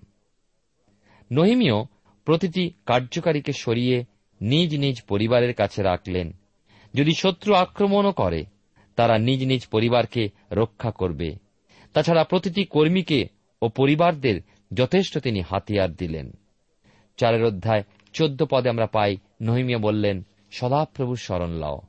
নহিমিও 1.31 1.85
প্রতিটি 2.25 2.71
কার্যকারীকে 2.85 3.53
সরিয়ে 3.53 4.05
নিজ 4.41 4.75
নিজ 4.75 5.01
পরিবারের 5.01 5.53
কাছে 5.53 5.83
রাখলেন। 5.83 6.33
যদি 6.93 7.13
শত্রু 7.13 7.53
আক্রমণও 7.53 8.11
করে, 8.11 8.45
তারা 8.95 9.17
নিজ 9.17 9.43
নিজ 9.43 9.67
পরিবারকে 9.67 10.29
রক্ষা 10.51 10.91
করবে। 10.91 11.35
তাছাড়া 11.93 12.23
প্রতিটি 12.23 12.65
কর্মীকে 12.65 13.27
ও 13.61 13.69
পরিবারদের 13.69 14.41
যথেষ্ট 14.73 15.17
তিনি 15.17 15.41
হাতিয়ার 15.41 15.93
দিলেন। 15.93 16.31
চারের 17.17 17.43
অধ্যায়, 17.43 17.83
চোদ্দ 18.13 18.45
পদে 18.49 18.69
আমরা 18.69 18.87
পাই, 18.87 19.17
নহিমিয়া 19.41 19.79
বললেন, 19.79 20.23
সদাপ্রভুর 20.51 21.17
স্মরণ 21.17 21.49
লাও। 21.49 21.81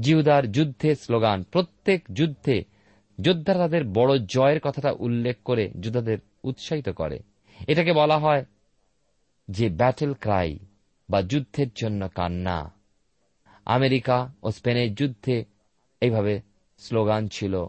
জিহুদার 0.00 0.52
যুদ্ধের 0.52 0.96
স্লোগান, 0.96 1.42
প্রত্যেক 1.42 2.04
যুদ্ধে 2.12 2.64
যোদ্ধারা 3.20 3.58
তাদের 3.58 3.84
বড় 3.84 4.18
জয়ের 4.18 4.60
কথাটা 4.60 4.92
উল্লেখ 4.92 5.36
করে 5.44 5.70
যোদ্ধাদের 5.80 6.18
উৎসাহিত 6.44 6.88
করে। 6.88 7.20
এটাকে 7.68 7.92
বলা 7.92 8.18
হয় 8.18 8.44
যে 9.50 9.68
ব্যাটেল 9.68 10.14
ক্রাই 10.14 10.58
বা 11.10 11.22
যুদ্ধের 11.22 11.66
জন্য 11.74 12.08
কান্না। 12.08 12.72
আমেরিকা 13.66 14.32
ও 14.42 14.50
স্পেনের 14.50 14.94
যুদ্ধে 14.94 15.44
এইভাবে 16.00 16.40
স্লোগান 16.78 17.28
ছিল। 17.28 17.66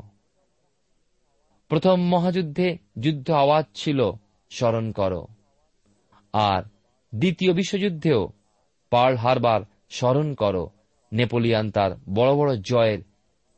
প্রথম 1.67 2.01
মহাযুদ্ধে 2.01 2.77
যুদ্ধ 2.99 3.31
আওয়াজ 3.31 3.65
ছিল 3.73 4.11
স্মরণ 4.49 4.91
করো। 4.91 5.27
আর 6.33 6.63
দ্বিতীয় 7.15 7.53
বিশ্বযুদ্ধেও 7.53 8.29
পার্ল 8.89 9.17
হারবার 9.17 9.61
স্মরণ 9.89 10.33
করো। 10.33 10.69
নেপোলিয়ান 11.11 11.71
তার 11.71 11.91
বড় 12.13 12.35
বড় 12.35 12.57
জয়ের 12.57 12.99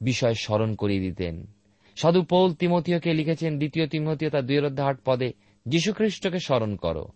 বিষয় 0.01 0.33
স্মরণ 0.33 0.75
করিয়ে 0.75 0.99
দিতেন। 0.99 1.47
সাধু 1.95 2.23
পৌল 2.23 2.53
তিমতীয়কে 2.53 3.13
লিখেছেন 3.13 3.57
দ্বিতীয় 3.57 3.87
তিমতীয় 3.87 4.29
তার 4.29 4.45
দুই 4.45 4.79
আট 4.79 4.97
পদে 5.05 5.33
যীশুখ্রিস্টকে 5.65 6.39
স্মরণ 6.39 6.75
করো। 6.75 7.07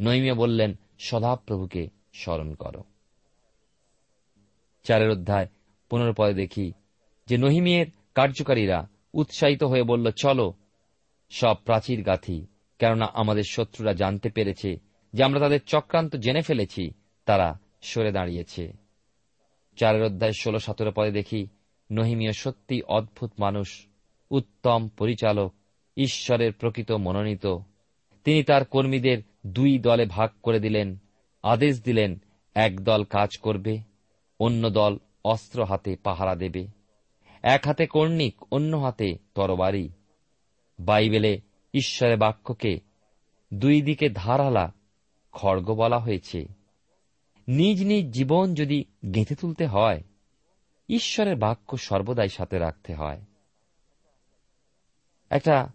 নৈমিয়া 0.00 0.34
বললেন, 0.34 0.74
সদাপ্রভুকে 0.98 1.88
স্মরণ 2.14 2.54
করো। 2.54 2.84
চারের 4.84 5.10
অধ্যায় 5.10 5.46
পনেরো 5.90 6.14
পদে 6.16 6.34
দেখি 6.34 6.72
যে 7.26 7.36
নহিমিয়ের 7.36 7.86
কার্যকারীরা 8.14 8.88
উৎসাহিত 9.14 9.62
হয়ে 9.62 9.82
বলল, 9.82 10.10
চলো, 10.10 10.54
সব 11.30 11.54
প্রাচীর 11.64 12.02
গাথি, 12.02 12.46
কেননা 12.78 13.06
আমাদের 13.14 13.42
শত্রুরা 13.50 13.92
জানতে 13.92 14.30
পেরেছে 14.30 14.85
যে 15.16 15.24
আমরা 15.24 15.40
তাদের 15.40 15.60
চক্রান্ত 15.66 16.16
জেনে 16.16 16.42
ফেলেছি, 16.42 16.90
তারা 17.24 17.58
সরে 17.82 18.12
দাঁড়িয়েছে। 18.12 18.72
চারের 19.76 20.02
অধ্যায় 20.02 20.32
ষোলো 20.32 20.58
সতেরো 20.58 20.92
পদে 20.96 21.10
দেখি, 21.10 21.46
নহিমীয় 21.92 22.32
সত্যি 22.32 22.82
অদ্ভুত 22.82 23.30
মানুষ, 23.38 23.86
উত্তম 24.30 24.88
পরিচালক, 24.88 25.54
ঈশ্বরের 25.96 26.52
প্রকৃত 26.52 26.92
মনোনীত। 26.92 27.46
তিনি 28.24 28.42
তার 28.42 28.64
কর্মীদের 28.64 29.22
দুই 29.46 29.78
দলে 29.78 30.06
ভাগ 30.06 30.30
করে 30.42 30.60
দিলেন, 30.60 30.96
আদেশ 31.42 31.82
দিলেন, 31.82 32.22
এক 32.54 32.80
দল 32.80 33.04
কাজ 33.04 33.36
করবে, 33.36 33.78
অন্য 34.40 34.70
দল 34.70 34.98
অস্ত্র 35.24 35.64
হাতে 35.64 35.96
পাহারা 35.96 36.34
দেবে। 36.34 36.66
এক 37.42 37.66
হাতে 37.66 37.86
কর্ণিক, 37.86 38.42
অন্য 38.50 38.76
হাতে 38.76 39.18
তরবারি। 39.34 39.88
বাইবেলে 40.80 41.40
ঈশ্বরের 41.74 42.16
বাক্যকে 42.16 42.80
দুই 43.54 43.82
দিকে 43.82 44.08
ধারালা 44.10 44.72
খড়গ 45.36 45.74
বলা 45.74 45.98
হয়েছে। 45.98 46.46
নিজ 47.48 47.84
নিজ 47.84 48.10
জীবন 48.10 48.54
যদি 48.54 48.84
গেঁথে 49.14 49.34
তুলতে 49.34 49.66
হয়, 49.66 50.02
ঈশ্বরের 50.88 51.36
বাক্য 51.36 51.76
সর্বদাই 51.76 52.28
সাথে 52.28 52.58
রাখতে 52.58 52.94
হয়। 52.94 53.20
একটা 55.30 55.68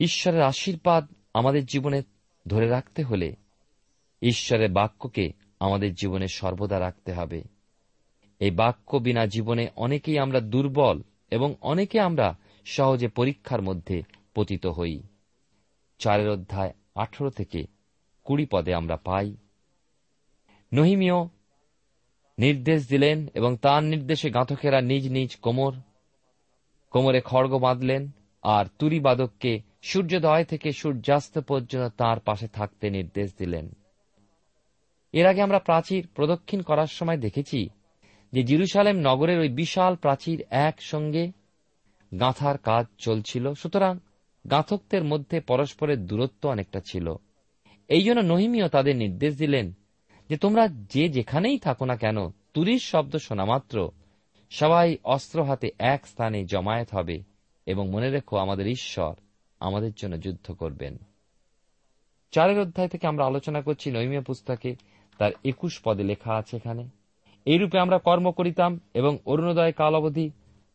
ঈশ্বরের 0.00 0.42
আশীর্বাদ 0.42 1.06
আমাদের 1.34 1.66
জীবনে 1.66 2.02
ধরে 2.48 2.68
রাখতে 2.68 3.02
হলে 3.02 3.36
ঈশ্বরের 4.22 4.72
বাক্যকে 4.72 5.32
আমাদের 5.60 5.94
জীবনে 5.94 6.28
সর্বদা 6.28 6.80
রাখতে 6.80 7.12
হবে। 7.12 7.42
এই 8.38 8.50
বাক্য 8.50 8.96
বিনা 8.96 9.26
জীবনে 9.26 9.68
অনেকেই 9.76 10.18
আমরা 10.18 10.40
দুর্বল 10.40 11.02
এবং 11.30 11.54
অনেকে 11.60 12.00
আমরা 12.00 12.36
সহজে 12.64 13.08
পরীক্ষার 13.08 13.62
মধ্যে 13.62 14.02
পতিত 14.34 14.66
হই। 14.66 15.02
চারের 15.98 16.28
অধ্যায় 16.28 16.74
আঠেরো 16.94 17.30
থেকে 17.30 17.77
কুড়ি 18.28 18.46
পদে 18.46 18.72
আমরা 18.74 18.96
পাই। 18.96 19.36
নহিমিও 20.72 21.28
নির্দেশ 22.38 22.88
দিলেন 22.88 23.18
এবং 23.34 23.56
তার 23.56 23.82
নির্দেশে 23.82 24.28
গাঁথকেরা 24.30 24.80
নিজ 24.80 25.04
নিজ 25.08 25.30
কোমর, 25.36 25.72
কোমরে 26.90 27.20
খড়গ 27.24 27.52
বাঁধলেন 27.58 28.10
আর 28.42 28.64
তুরিবাদককে 28.78 29.52
সূর্যোদয় 29.82 30.44
থেকে 30.44 30.72
সূর্যাস্ত 30.72 31.38
পর্যন্ত 31.38 31.94
তার 31.96 32.18
পাশে 32.20 32.48
থাকতে 32.48 32.90
নির্দেশ 32.90 33.28
দিলেন। 33.38 33.66
এর 35.12 35.26
আগে 35.26 35.40
আমরা 35.42 35.58
প্রাচীর 35.58 36.08
প্রদক্ষিণ 36.14 36.60
করার 36.62 36.90
সময় 36.90 37.18
দেখেছি 37.18 37.60
যে 38.32 38.40
জিরুসালেম 38.42 38.96
নগরের 38.96 39.38
ওই 39.38 39.48
বিশাল 39.48 39.92
প্রাচীর 39.96 40.44
একসঙ্গে 40.50 41.24
গাঁথার 42.20 42.58
কাজ 42.58 42.86
চলছিল। 42.98 43.52
সুতরাং 43.52 43.94
গাঁথকদের 44.50 45.04
মধ্যে 45.04 45.40
পরস্পরের 45.40 46.06
দূরত্ব 46.06 46.42
অনেকটা 46.48 46.80
ছিল। 46.86 47.06
এই 47.88 48.02
জন্য 48.02 48.20
নহিমীয় 48.20 48.68
তাদের 48.68 48.96
নির্দেশ 48.96 49.38
দিলেন 49.38 49.72
যে 50.28 50.36
তোমরা 50.36 50.68
যে 50.68 51.08
যেখানেই 51.08 51.58
থাকো 51.58 51.84
না 51.84 51.96
কেন, 51.96 52.28
তুরির 52.54 52.78
শব্দ 52.78 53.16
শোনা 53.16 53.44
মাত্র। 53.44 53.90
সবাই 54.50 54.96
অস্ত্র 55.04 55.44
হাতে 55.44 55.70
এক 55.78 56.06
স্থানে 56.06 56.44
জমায়েত 56.44 56.88
হবে 56.92 57.22
এবং 57.66 57.90
মনে 57.90 58.10
রেখো 58.10 58.36
আমাদের 58.36 58.66
ঈশ্বর 58.66 59.14
আমাদের 59.60 59.92
জন্য 59.96 60.20
যুদ্ধ 60.20 60.52
করবেন। 60.52 60.98
চারের 62.30 62.58
অধ্যায় 62.60 62.88
থেকে 62.88 63.06
আমরা 63.06 63.26
আলোচনা 63.26 63.60
করছি 63.60 63.90
নৈমিয়া 63.90 64.20
পুস্তকে, 64.20 64.76
তার 65.18 65.32
একুশ 65.44 65.80
পদে 65.84 66.02
লেখা 66.02 66.34
আছে 66.34 66.56
এখানে। 66.56 66.88
এইরূপে 67.44 67.78
আমরা 67.78 67.98
কর্ম 67.98 68.30
করিতাম 68.30 68.80
এবং 68.94 69.18
অরুণোদয় 69.26 69.72
কাল 69.72 69.94
অবধি, 69.94 70.30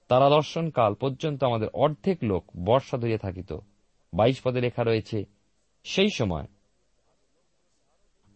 তারা 0.07 0.29
দর্শন 0.29 0.69
কাল 0.69 0.93
পর্যন্ত 0.93 1.43
আমাদের 1.43 1.67
অর্ধেক 1.73 2.17
লোক 2.23 2.43
বর্ষা 2.65 2.97
ধরিয়া 2.97 3.17
থাকিত। 3.17 3.57
বাইশ 4.13 4.41
পদে 4.41 4.61
লেখা 4.61 4.83
রয়েছে, 4.83 5.25
সেই 5.83 6.09
সময় 6.13 6.47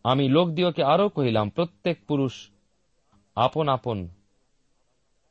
আমি 0.03 0.29
লোকদিওকে 0.29 0.83
আরও 0.83 1.09
কহিলাম, 1.09 1.49
প্রত্যেক 1.49 1.97
পুরুষ 2.07 2.49
আপন 3.35 3.67
আপন 3.67 4.07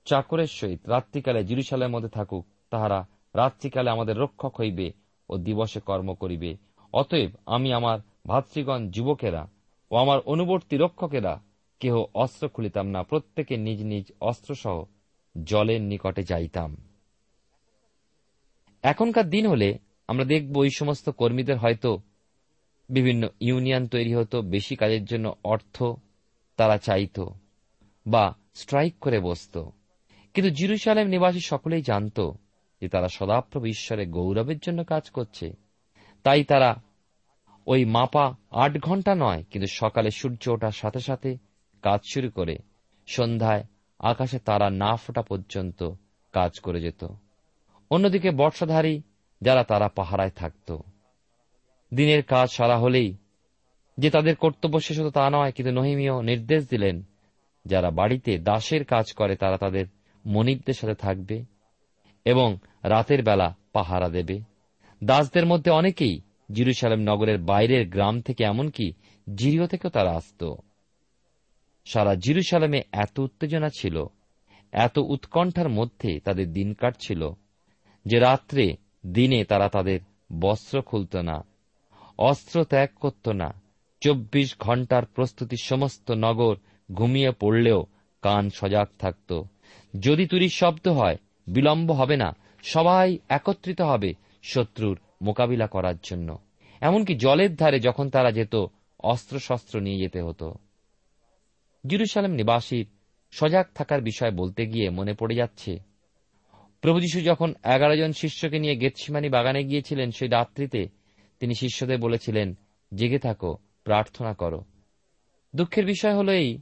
চাকরের 0.04 0.46
সহিত 0.46 0.88
রাত্রিকালে 0.88 1.44
জিরুসালের 1.44 1.88
মধ্যে 1.88 2.08
থাকুক, 2.08 2.44
তাহারা 2.70 3.06
রাত্রিকালে 3.34 3.90
আমাদের 3.90 4.16
রক্ষক 4.16 4.60
হইবে 4.60 4.92
ও 5.28 5.36
দিবসে 5.36 5.80
কর্ম 5.80 6.14
করিবে। 6.14 6.56
অতএব 6.92 7.30
আমি 7.46 7.72
আমার 7.72 7.98
ভাতৃগণ 8.26 8.90
যুবকেরা 8.90 9.48
ও 9.90 9.96
আমার 9.96 10.18
অনুবর্তী 10.20 10.76
রক্ষকেরা 10.76 11.40
কেহ 11.80 11.94
অস্ত্র 12.14 12.48
খুলিতাম 12.48 12.86
না, 12.86 13.02
প্রত্যেকে 13.02 13.56
নিজ 13.56 13.82
নিজ 13.82 14.12
অস্ত্রসহ 14.20 14.84
জলের 15.44 15.82
নিকটে 15.82 16.22
যাইতাম। 16.22 16.76
এখনকার 18.82 19.30
দিন 19.30 19.46
হলে 19.46 19.78
আমরা 20.08 20.24
দেখব 20.24 20.62
এই 20.62 20.70
সমস্ত 20.70 21.10
কর্মীদের 21.10 21.58
হয়তো 21.58 21.98
বিভিন্ন 22.88 23.28
ইউনিয়ন 23.40 23.86
তৈরি 23.86 24.14
হতো, 24.14 24.42
বেশি 24.42 24.76
কাজের 24.76 25.04
জন্য 25.04 25.36
অর্থ 25.44 25.82
তারা 26.56 26.78
চাইত 26.78 27.24
বা 28.06 28.34
স্ট্রাইক 28.54 28.94
করে 29.00 29.20
বসত। 29.20 29.68
কিন্তু 30.34 30.54
জিরুসালেম 30.54 31.08
নিবাসী 31.08 31.40
সকলেই 31.40 31.82
জানত 31.82 32.20
যে 32.80 32.88
তারা 32.88 33.08
সদাপ্রভু 33.08 33.66
ঈশ্বরের 33.66 34.08
গৌরবের 34.08 34.58
জন্য 34.58 34.84
কাজ 34.84 35.10
করছে। 35.10 35.52
তাই 36.22 36.44
তারা 36.44 36.76
ওই 37.66 37.84
মাপা 37.84 38.34
আট 38.50 38.78
ঘণ্টা 38.78 39.14
নয়, 39.14 39.44
কিন্তু 39.50 39.66
সকালে 39.66 40.10
সূর্য 40.10 40.50
ওঠার 40.50 40.70
সাথে 40.70 41.00
সাথে 41.00 41.36
কাজ 41.82 42.00
শুরু 42.12 42.30
করে। 42.30 42.58
সন্ধ্যায় 43.06 43.64
আকাশে 43.98 44.38
তারা 44.38 44.70
না 44.70 44.96
ফোটা 44.96 45.22
পর্যন্ত 45.22 45.90
কাজ 46.32 46.60
করে 46.60 46.80
যেত। 46.80 47.06
অন্যদিকে 47.90 48.30
বর্ষাধারী 48.30 49.02
যারা 49.40 49.64
তারা 49.64 49.88
পাহারায় 49.88 50.30
থাকত। 50.30 50.78
দিনের 51.94 52.22
কাজ 52.22 52.48
সারা 52.50 52.78
হলেই 52.78 53.16
যে 53.98 54.10
তাদের 54.10 54.36
কর্তব্য 54.36 54.80
শেষ 54.80 55.00
হতো 55.00 55.10
তা 55.10 55.30
নয়, 55.30 55.52
কিন্তু 55.52 55.72
নহিমীয় 55.72 56.22
নির্দেশ 56.22 56.68
দিলেন, 56.68 57.02
যারা 57.66 57.90
বাড়িতে 57.90 58.38
দাসের 58.38 58.84
কাজ 58.84 59.12
করে 59.12 59.36
তারা 59.36 59.56
তাদের 59.56 59.86
মনিবদের 60.26 60.74
সাথে 60.74 60.94
থাকবে 60.94 61.44
এবং 62.24 62.56
রাতের 62.82 63.22
বেলা 63.22 63.56
পাহারা 63.72 64.08
দেবে। 64.08 64.40
দাসদের 65.04 65.46
মধ্যে 65.46 65.70
অনেকেই 65.70 66.20
জিরুসালাম 66.52 67.00
নগরের 67.00 67.38
বাইরের 67.38 67.88
গ্রাম 67.88 68.20
থেকে, 68.20 68.44
এমনকি 68.44 68.92
জিরিও 69.34 69.66
থেকেও 69.66 69.90
তারা 69.90 70.10
আসত। 70.10 70.54
সারা 71.84 72.14
জিরুসালামে 72.14 72.82
এত 72.92 73.18
উত্তেজনা 73.18 73.68
ছিল, 73.68 74.04
এত 74.72 74.98
উৎকণ্ঠার 74.98 75.68
মধ্যে 75.68 76.20
তাদের 76.20 76.52
দিন 76.52 76.74
কাটছিল, 76.74 77.30
যে 78.04 78.18
রাত্রে 78.18 78.76
দিনে 79.06 79.44
তারা 79.44 79.68
তাদের 79.68 80.00
বস্ত্র 80.40 80.82
খুলত 80.82 81.16
না। 81.16 81.44
অস্ত্র 82.18 82.64
ত্যাগ 82.64 82.88
করত 83.00 83.28
না। 83.28 83.62
চব্বিশ 84.00 84.56
ঘণ্টার 84.58 85.04
প্রস্তুতি 85.06 85.56
সমস্ত 85.62 86.10
নগর 86.10 86.56
ঘুমিয়ে 86.92 87.30
পড়লেও 87.30 87.86
কান 88.22 88.50
সজাগ 88.50 88.86
থাকত। 88.98 89.42
যদি 90.00 90.26
তুরির 90.26 90.48
শব্দ 90.48 90.88
হয়, 90.88 91.16
বিলম্ব 91.46 91.92
হবে 91.92 92.16
না, 92.16 92.36
সবাই 92.62 93.18
একত্রিত 93.28 93.80
হবে 93.80 94.14
শত্রুর 94.42 94.98
মোকাবিলা 95.22 95.66
করার 95.66 95.94
জন্য। 96.02 96.38
এমনকি 96.80 97.14
জলের 97.14 97.54
ধারে 97.54 97.80
যখন 97.80 98.10
তারা 98.10 98.30
যেত, 98.30 98.66
অস্ত্রশস্ত্র 98.98 99.80
নিয়ে 99.80 99.98
যেতে 99.98 100.22
হতো। 100.22 100.54
জিরুসালাম 101.86 102.30
নিবাসীর 102.30 102.86
সজাগ 103.30 103.66
থাকার 103.74 104.00
বিষয় 104.00 104.30
বলতে 104.30 104.66
গিয়ে 104.66 104.90
মনে 104.90 105.14
পড়ে 105.14 105.34
যাচ্ছে, 105.34 105.78
প্রভু 106.80 107.00
যীশু 107.00 107.20
যখন 107.20 107.54
এগারো 107.64 107.96
জন 107.96 108.12
শিষ্যকে 108.12 108.58
নিয়ে 108.58 108.76
গেতসিমানি 108.76 109.28
বাগানে 109.28 109.64
গিয়েছিলেন, 109.64 110.10
সেই 110.10 110.28
রাত্রিতে 110.28 110.88
তিনি 111.40 111.54
শিষ্যদের 111.54 111.98
বলেছিলেন, 111.98 112.54
জেগে 112.94 113.18
থাকো, 113.18 113.58
প্রার্থনা 113.84 114.34
করো। 114.34 114.64
দুঃখের 115.56 115.86
বিষয় 115.86 116.14
হল 116.14 116.28
এই 116.28 116.58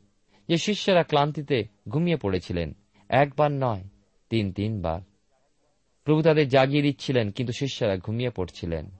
যে 0.49 0.57
শিষ্যরা 0.57 1.03
ক্লান্তিতে 1.03 1.65
ঘুমিয়ে 1.89 2.17
পড়েছিলেন। 2.17 2.75
একবার 3.09 3.53
নয়, 3.53 3.85
তিন, 4.31 4.53
তিনবার। 4.53 5.01
প্রভু 6.05 6.23
তাদের 6.23 6.49
জাগিয়ে 6.49 6.83
দিচ্ছিলেন, 6.83 7.31
কিন্তু 7.31 7.53
শিষ্যরা 7.53 7.97
ঘুমিয়ে 7.97 8.31
পড়ছিলেন। 8.31 8.91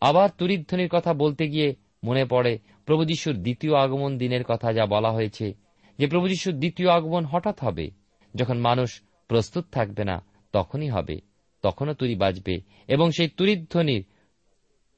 আবার 0.00 0.28
তুরিধ্বনির 0.38 0.88
কথা 0.88 1.14
বলতে 1.14 1.48
গিয়ে 1.48 1.74
মনে 2.04 2.24
পড়ে 2.24 2.58
প্রভু 2.86 3.04
যিশুর 3.04 3.34
দ্বিতীয় 3.34 3.74
আগমন 3.76 4.18
দিনের 4.18 4.44
কথা 4.44 4.72
যা 4.72 4.86
বলা 4.86 5.12
হয়েছে, 5.12 5.54
যে 5.98 6.06
প্রভু 6.06 6.28
যিশুর 6.28 6.58
দ্বিতীয় 6.58 6.90
আগমন 6.90 7.24
হঠাৎ 7.24 7.60
হবে। 7.60 7.90
যখন 8.34 8.58
মানুষ 8.58 9.02
প্রস্তুত 9.28 9.64
থাকবে 9.72 10.04
না, 10.04 10.24
তখনই 10.52 10.88
হবে, 10.88 11.20
তখনও 11.62 11.94
তুরি 11.94 12.14
বাজবে 12.14 12.60
এবং 12.88 13.10
সেই 13.10 13.28
তুরিধ্বনির 13.28 14.04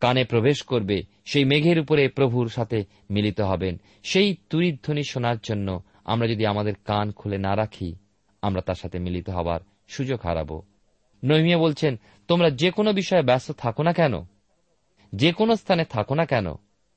কানে 0.04 0.24
প্রবেশ 0.24 0.62
করবে, 0.62 1.02
সেই 1.24 1.44
মেঘের 1.44 1.78
উপরে 1.78 2.08
প্রভুর 2.08 2.48
সাথে 2.48 2.84
মিলিত 3.10 3.40
হবেন। 3.40 3.80
সেই 4.02 4.36
তুরিধ্বনি 4.50 5.04
শোনার 5.04 5.36
জন্য 5.42 5.82
আমরা 6.04 6.26
যদি 6.26 6.46
আমাদের 6.46 6.74
কান 6.84 7.12
খুলে 7.12 7.38
না 7.38 7.56
রাখি, 7.56 7.94
আমরা 8.42 8.60
তার 8.60 8.74
সাথে 8.74 8.98
মিলিত 8.98 9.30
হবার 9.30 9.60
সুযোগ 9.88 10.20
হারাব। 10.24 10.60
নৈমিয়া 11.24 11.58
বলছেন, 11.58 11.96
তোমরা 12.28 12.50
যে 12.50 12.70
কোনো 12.70 12.92
বিষয়ে 12.92 13.22
ব্যস্ত 13.22 13.52
থাকো 13.52 13.82
না 13.82 13.92
কেন? 13.92 14.12
যে 15.14 15.32
কোনো 15.32 15.56
স্থানে 15.56 15.84
থাকো 15.84 16.14
না 16.14 16.26
কেন? 16.26 16.46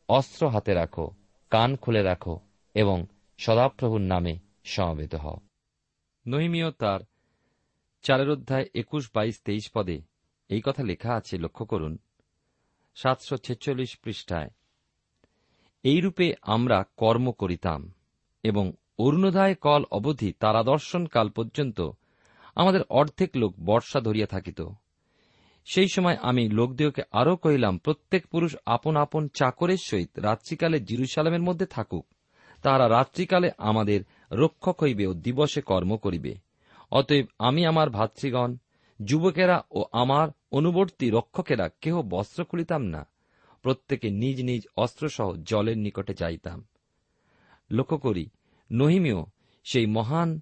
অস্ত্র 0.09 0.49
হাতে 0.49 0.73
রাখো, 0.73 1.11
কান 1.49 1.75
খুলে 1.75 2.03
রাখো 2.03 2.39
এবং 2.73 3.05
সদাপ্রভুর 3.37 4.01
নামে 4.01 4.37
সমবেত 4.65 5.15
হও। 5.15 5.37
নহিমীয় 6.27 6.71
তার 6.71 6.99
চারের 8.01 8.29
অধ্যায় 8.29 8.65
একুশ 8.75 9.09
বাইশ 9.15 9.41
তেইশ 9.45 9.71
পদে 9.71 10.01
এই 10.49 10.61
কথা 10.61 10.83
লেখা 10.83 11.13
আছে, 11.13 11.37
লক্ষ্য 11.37 11.65
করুন। 11.65 11.97
সাতশো 12.97 13.35
ছেচল্লিশ 13.37 13.91
পৃষ্ঠায়, 14.03 14.49
এইরূপে 15.83 16.27
আমরা 16.55 16.77
কর্ম 16.97 17.25
করিতাম 17.31 17.81
এবং 18.43 18.65
অরুণোদয় 18.99 19.55
কল 19.55 19.81
অবধি 19.91 20.29
তারা 20.39 20.61
দর্শন 20.63 21.03
কাল 21.05 21.27
পর্যন্ত 21.29 21.79
আমাদের 22.57 22.81
অর্ধেক 22.89 23.31
লোক 23.35 23.51
বর্ষা 23.65 23.99
ধরিয়া 23.99 24.27
থাকিত। 24.27 24.59
সেই 25.67 25.89
সময় 25.89 26.17
আমি 26.21 26.43
লোকদেহকে 26.49 27.03
আরও 27.11 27.33
কহিলাম, 27.35 27.73
প্রত্যেক 27.77 28.23
পুরুষ 28.27 28.53
আপন 28.65 28.93
আপন 28.95 29.23
চাকরের 29.39 29.81
সহিত 29.87 30.11
রাত্রিকালে 30.19 30.77
জিরুসালামের 30.79 31.41
মধ্যে 31.41 31.65
থাকুক। 31.65 32.05
তাহারা 32.63 32.85
রাত্রিকালে 32.89 33.49
আমাদের 33.69 33.99
রক্ষক 34.31 34.77
হইবে 34.83 35.03
ও 35.07 35.13
দিবসে 35.25 35.61
কর্ম 35.61 35.91
করিবে। 35.97 36.33
অতএব 36.91 37.25
আমি 37.39 37.61
আমার 37.65 37.87
ভাতৃগণ 37.89 38.51
যুবকেরা 39.05 39.63
ও 39.71 39.85
আমার 39.91 40.27
অনুবর্তী 40.51 41.09
রক্ষকেরা 41.09 41.69
কেহ 41.81 42.01
বস্ত্র 42.01 42.45
খুলিতাম 42.45 42.83
না। 42.83 43.07
প্রত্যেকে 43.61 44.09
নিজ 44.09 44.41
নিজ 44.41 44.61
অস্ত্রসহ 44.77 45.35
জলের 45.35 45.77
নিকটে 45.77 46.13
যাইতাম। 46.13 46.67
লক্ষ্য 47.71 47.97
করি, 47.97 48.29
নহিমিও 48.71 49.25
সেই 49.63 49.85
মহান 49.85 50.41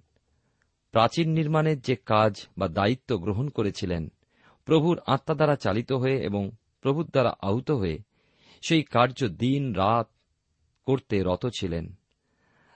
প্রাচীন 0.90 1.30
নির্মাণের 1.30 1.80
যে 1.80 1.96
কাজ 1.96 2.46
বা 2.58 2.68
দায়িত্ব 2.68 3.16
গ্রহণ 3.16 3.48
করেছিলেন, 3.48 4.12
প্রভুর 4.64 5.00
আত্মা 5.06 5.34
দ্বারা 5.34 5.56
চালিত 5.56 5.92
হয়ে 5.92 6.16
এবং 6.16 6.50
প্রভুর 6.80 7.06
দ্বারা 7.06 7.32
আহত 7.40 7.70
হয়ে, 7.70 7.98
সেই 8.68 8.82
কার্য 8.82 9.28
দিন 9.28 9.74
রাত 9.74 10.08
করতে 10.86 11.22
রত 11.22 11.46
ছিলেন। 11.46 11.94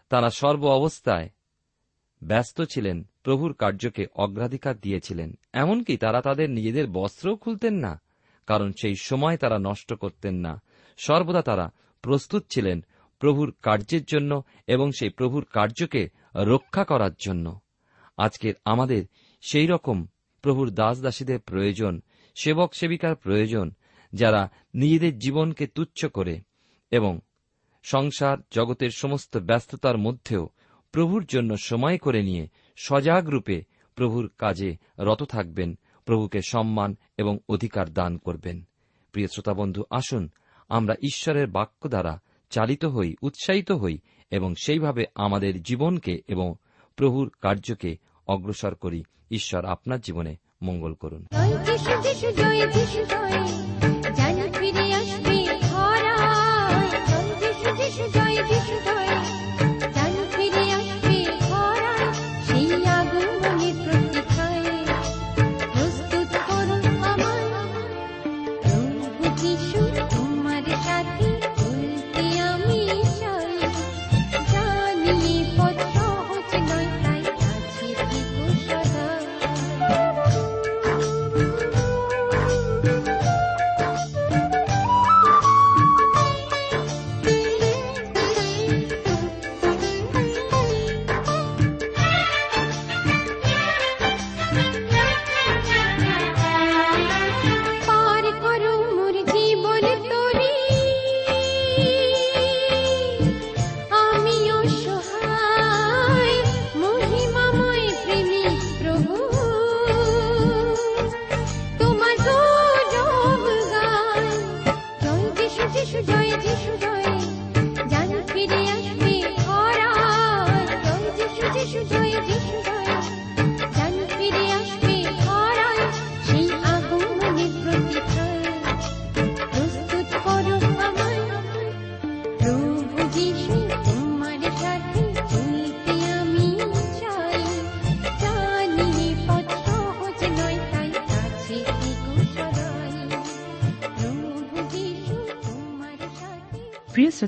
তারা 0.08 0.30
সর্ব 0.30 0.66
অবস্থায় 0.66 1.28
ব্যস্ত 2.22 2.62
ছিলেন, 2.62 3.06
প্রভুর 3.22 3.52
কার্যকে 3.52 4.06
অগ্রাধিকার 4.14 4.78
দিয়েছিলেন। 4.78 5.38
এমনকি 5.52 5.96
তারা 5.96 6.20
তাদের 6.20 6.50
নিজেদের 6.50 6.86
বস্ত্রও 6.86 7.36
খুলতেন 7.36 7.74
না, 7.74 8.00
কারণ 8.46 8.72
সেই 8.72 8.94
সময় 8.94 9.36
তারা 9.36 9.58
নষ্ট 9.58 9.92
করতেন 9.92 10.34
না। 10.34 10.62
সর্বদা 10.98 11.42
তারা 11.42 11.70
প্রস্তুত 12.02 12.44
ছিলেন 12.50 12.84
প্রভুর 13.18 13.54
কার্যের 13.62 14.04
জন্য 14.04 14.42
এবং 14.66 14.92
সেই 14.92 15.08
প্রভুর 15.08 15.44
কার্যকে 15.44 16.08
রক্ষা 16.36 16.84
করার 16.84 17.10
জন্য। 17.24 17.60
আজকের 18.16 18.54
আমাদের 18.64 19.04
সেই 19.40 19.66
রকম 19.66 20.06
প্রভুর 20.42 20.70
দাস 20.70 21.00
দাসীদের 21.00 21.40
প্রয়োজন, 21.40 22.00
সেবক 22.34 22.74
সেবিকার 22.74 23.16
প্রয়োজন, 23.16 23.70
যারা 24.12 24.48
নিজেদের 24.74 25.18
জীবনকে 25.18 25.66
তুচ্ছ 25.66 26.06
করে 26.06 26.40
এবং 26.90 27.20
সংসার 27.82 28.38
জগতের 28.50 28.90
সমস্ত 28.90 29.36
ব্যস্ততার 29.36 29.98
মধ্যেও 29.98 30.48
প্রভুর 30.92 31.24
জন্য 31.24 31.56
সময় 31.56 31.98
করে 31.98 32.22
নিয়ে 32.22 32.48
সজাগ 32.76 33.28
রূপে 33.28 33.62
প্রভুর 33.94 34.30
কাজে 34.38 34.76
রত 34.98 35.22
থাকবেন, 35.22 35.78
প্রভুকে 36.04 36.40
সম্মান 36.48 36.96
এবং 37.16 37.38
অধিকার 37.48 37.92
দান 37.92 38.18
করবেন। 38.18 38.62
প্রিয় 39.12 39.28
শ্রোতাবন্ধু, 39.28 39.84
আসুন 39.90 40.30
আমরা 40.68 40.94
ঈশ্বরের 40.94 41.46
বাক্য 41.46 41.88
দ্বারা 41.88 42.20
চালিত 42.50 42.84
হই, 42.84 43.14
উৎসাহিত 43.22 43.72
হই 43.72 43.98
এবং 44.30 44.54
সেইভাবে 44.54 45.04
আমাদের 45.14 45.62
জীবনকে 45.62 46.22
এবং 46.28 46.54
প্রভুর 46.96 47.32
কার্যকে 47.40 47.96
অগ্রসর 48.26 48.74
করি। 48.74 49.02
ঈশ্বর 49.30 49.64
আপনার 49.64 50.00
জীবনে 50.00 50.36
মঙ্গল 50.62 50.94
করুন। 50.94 51.26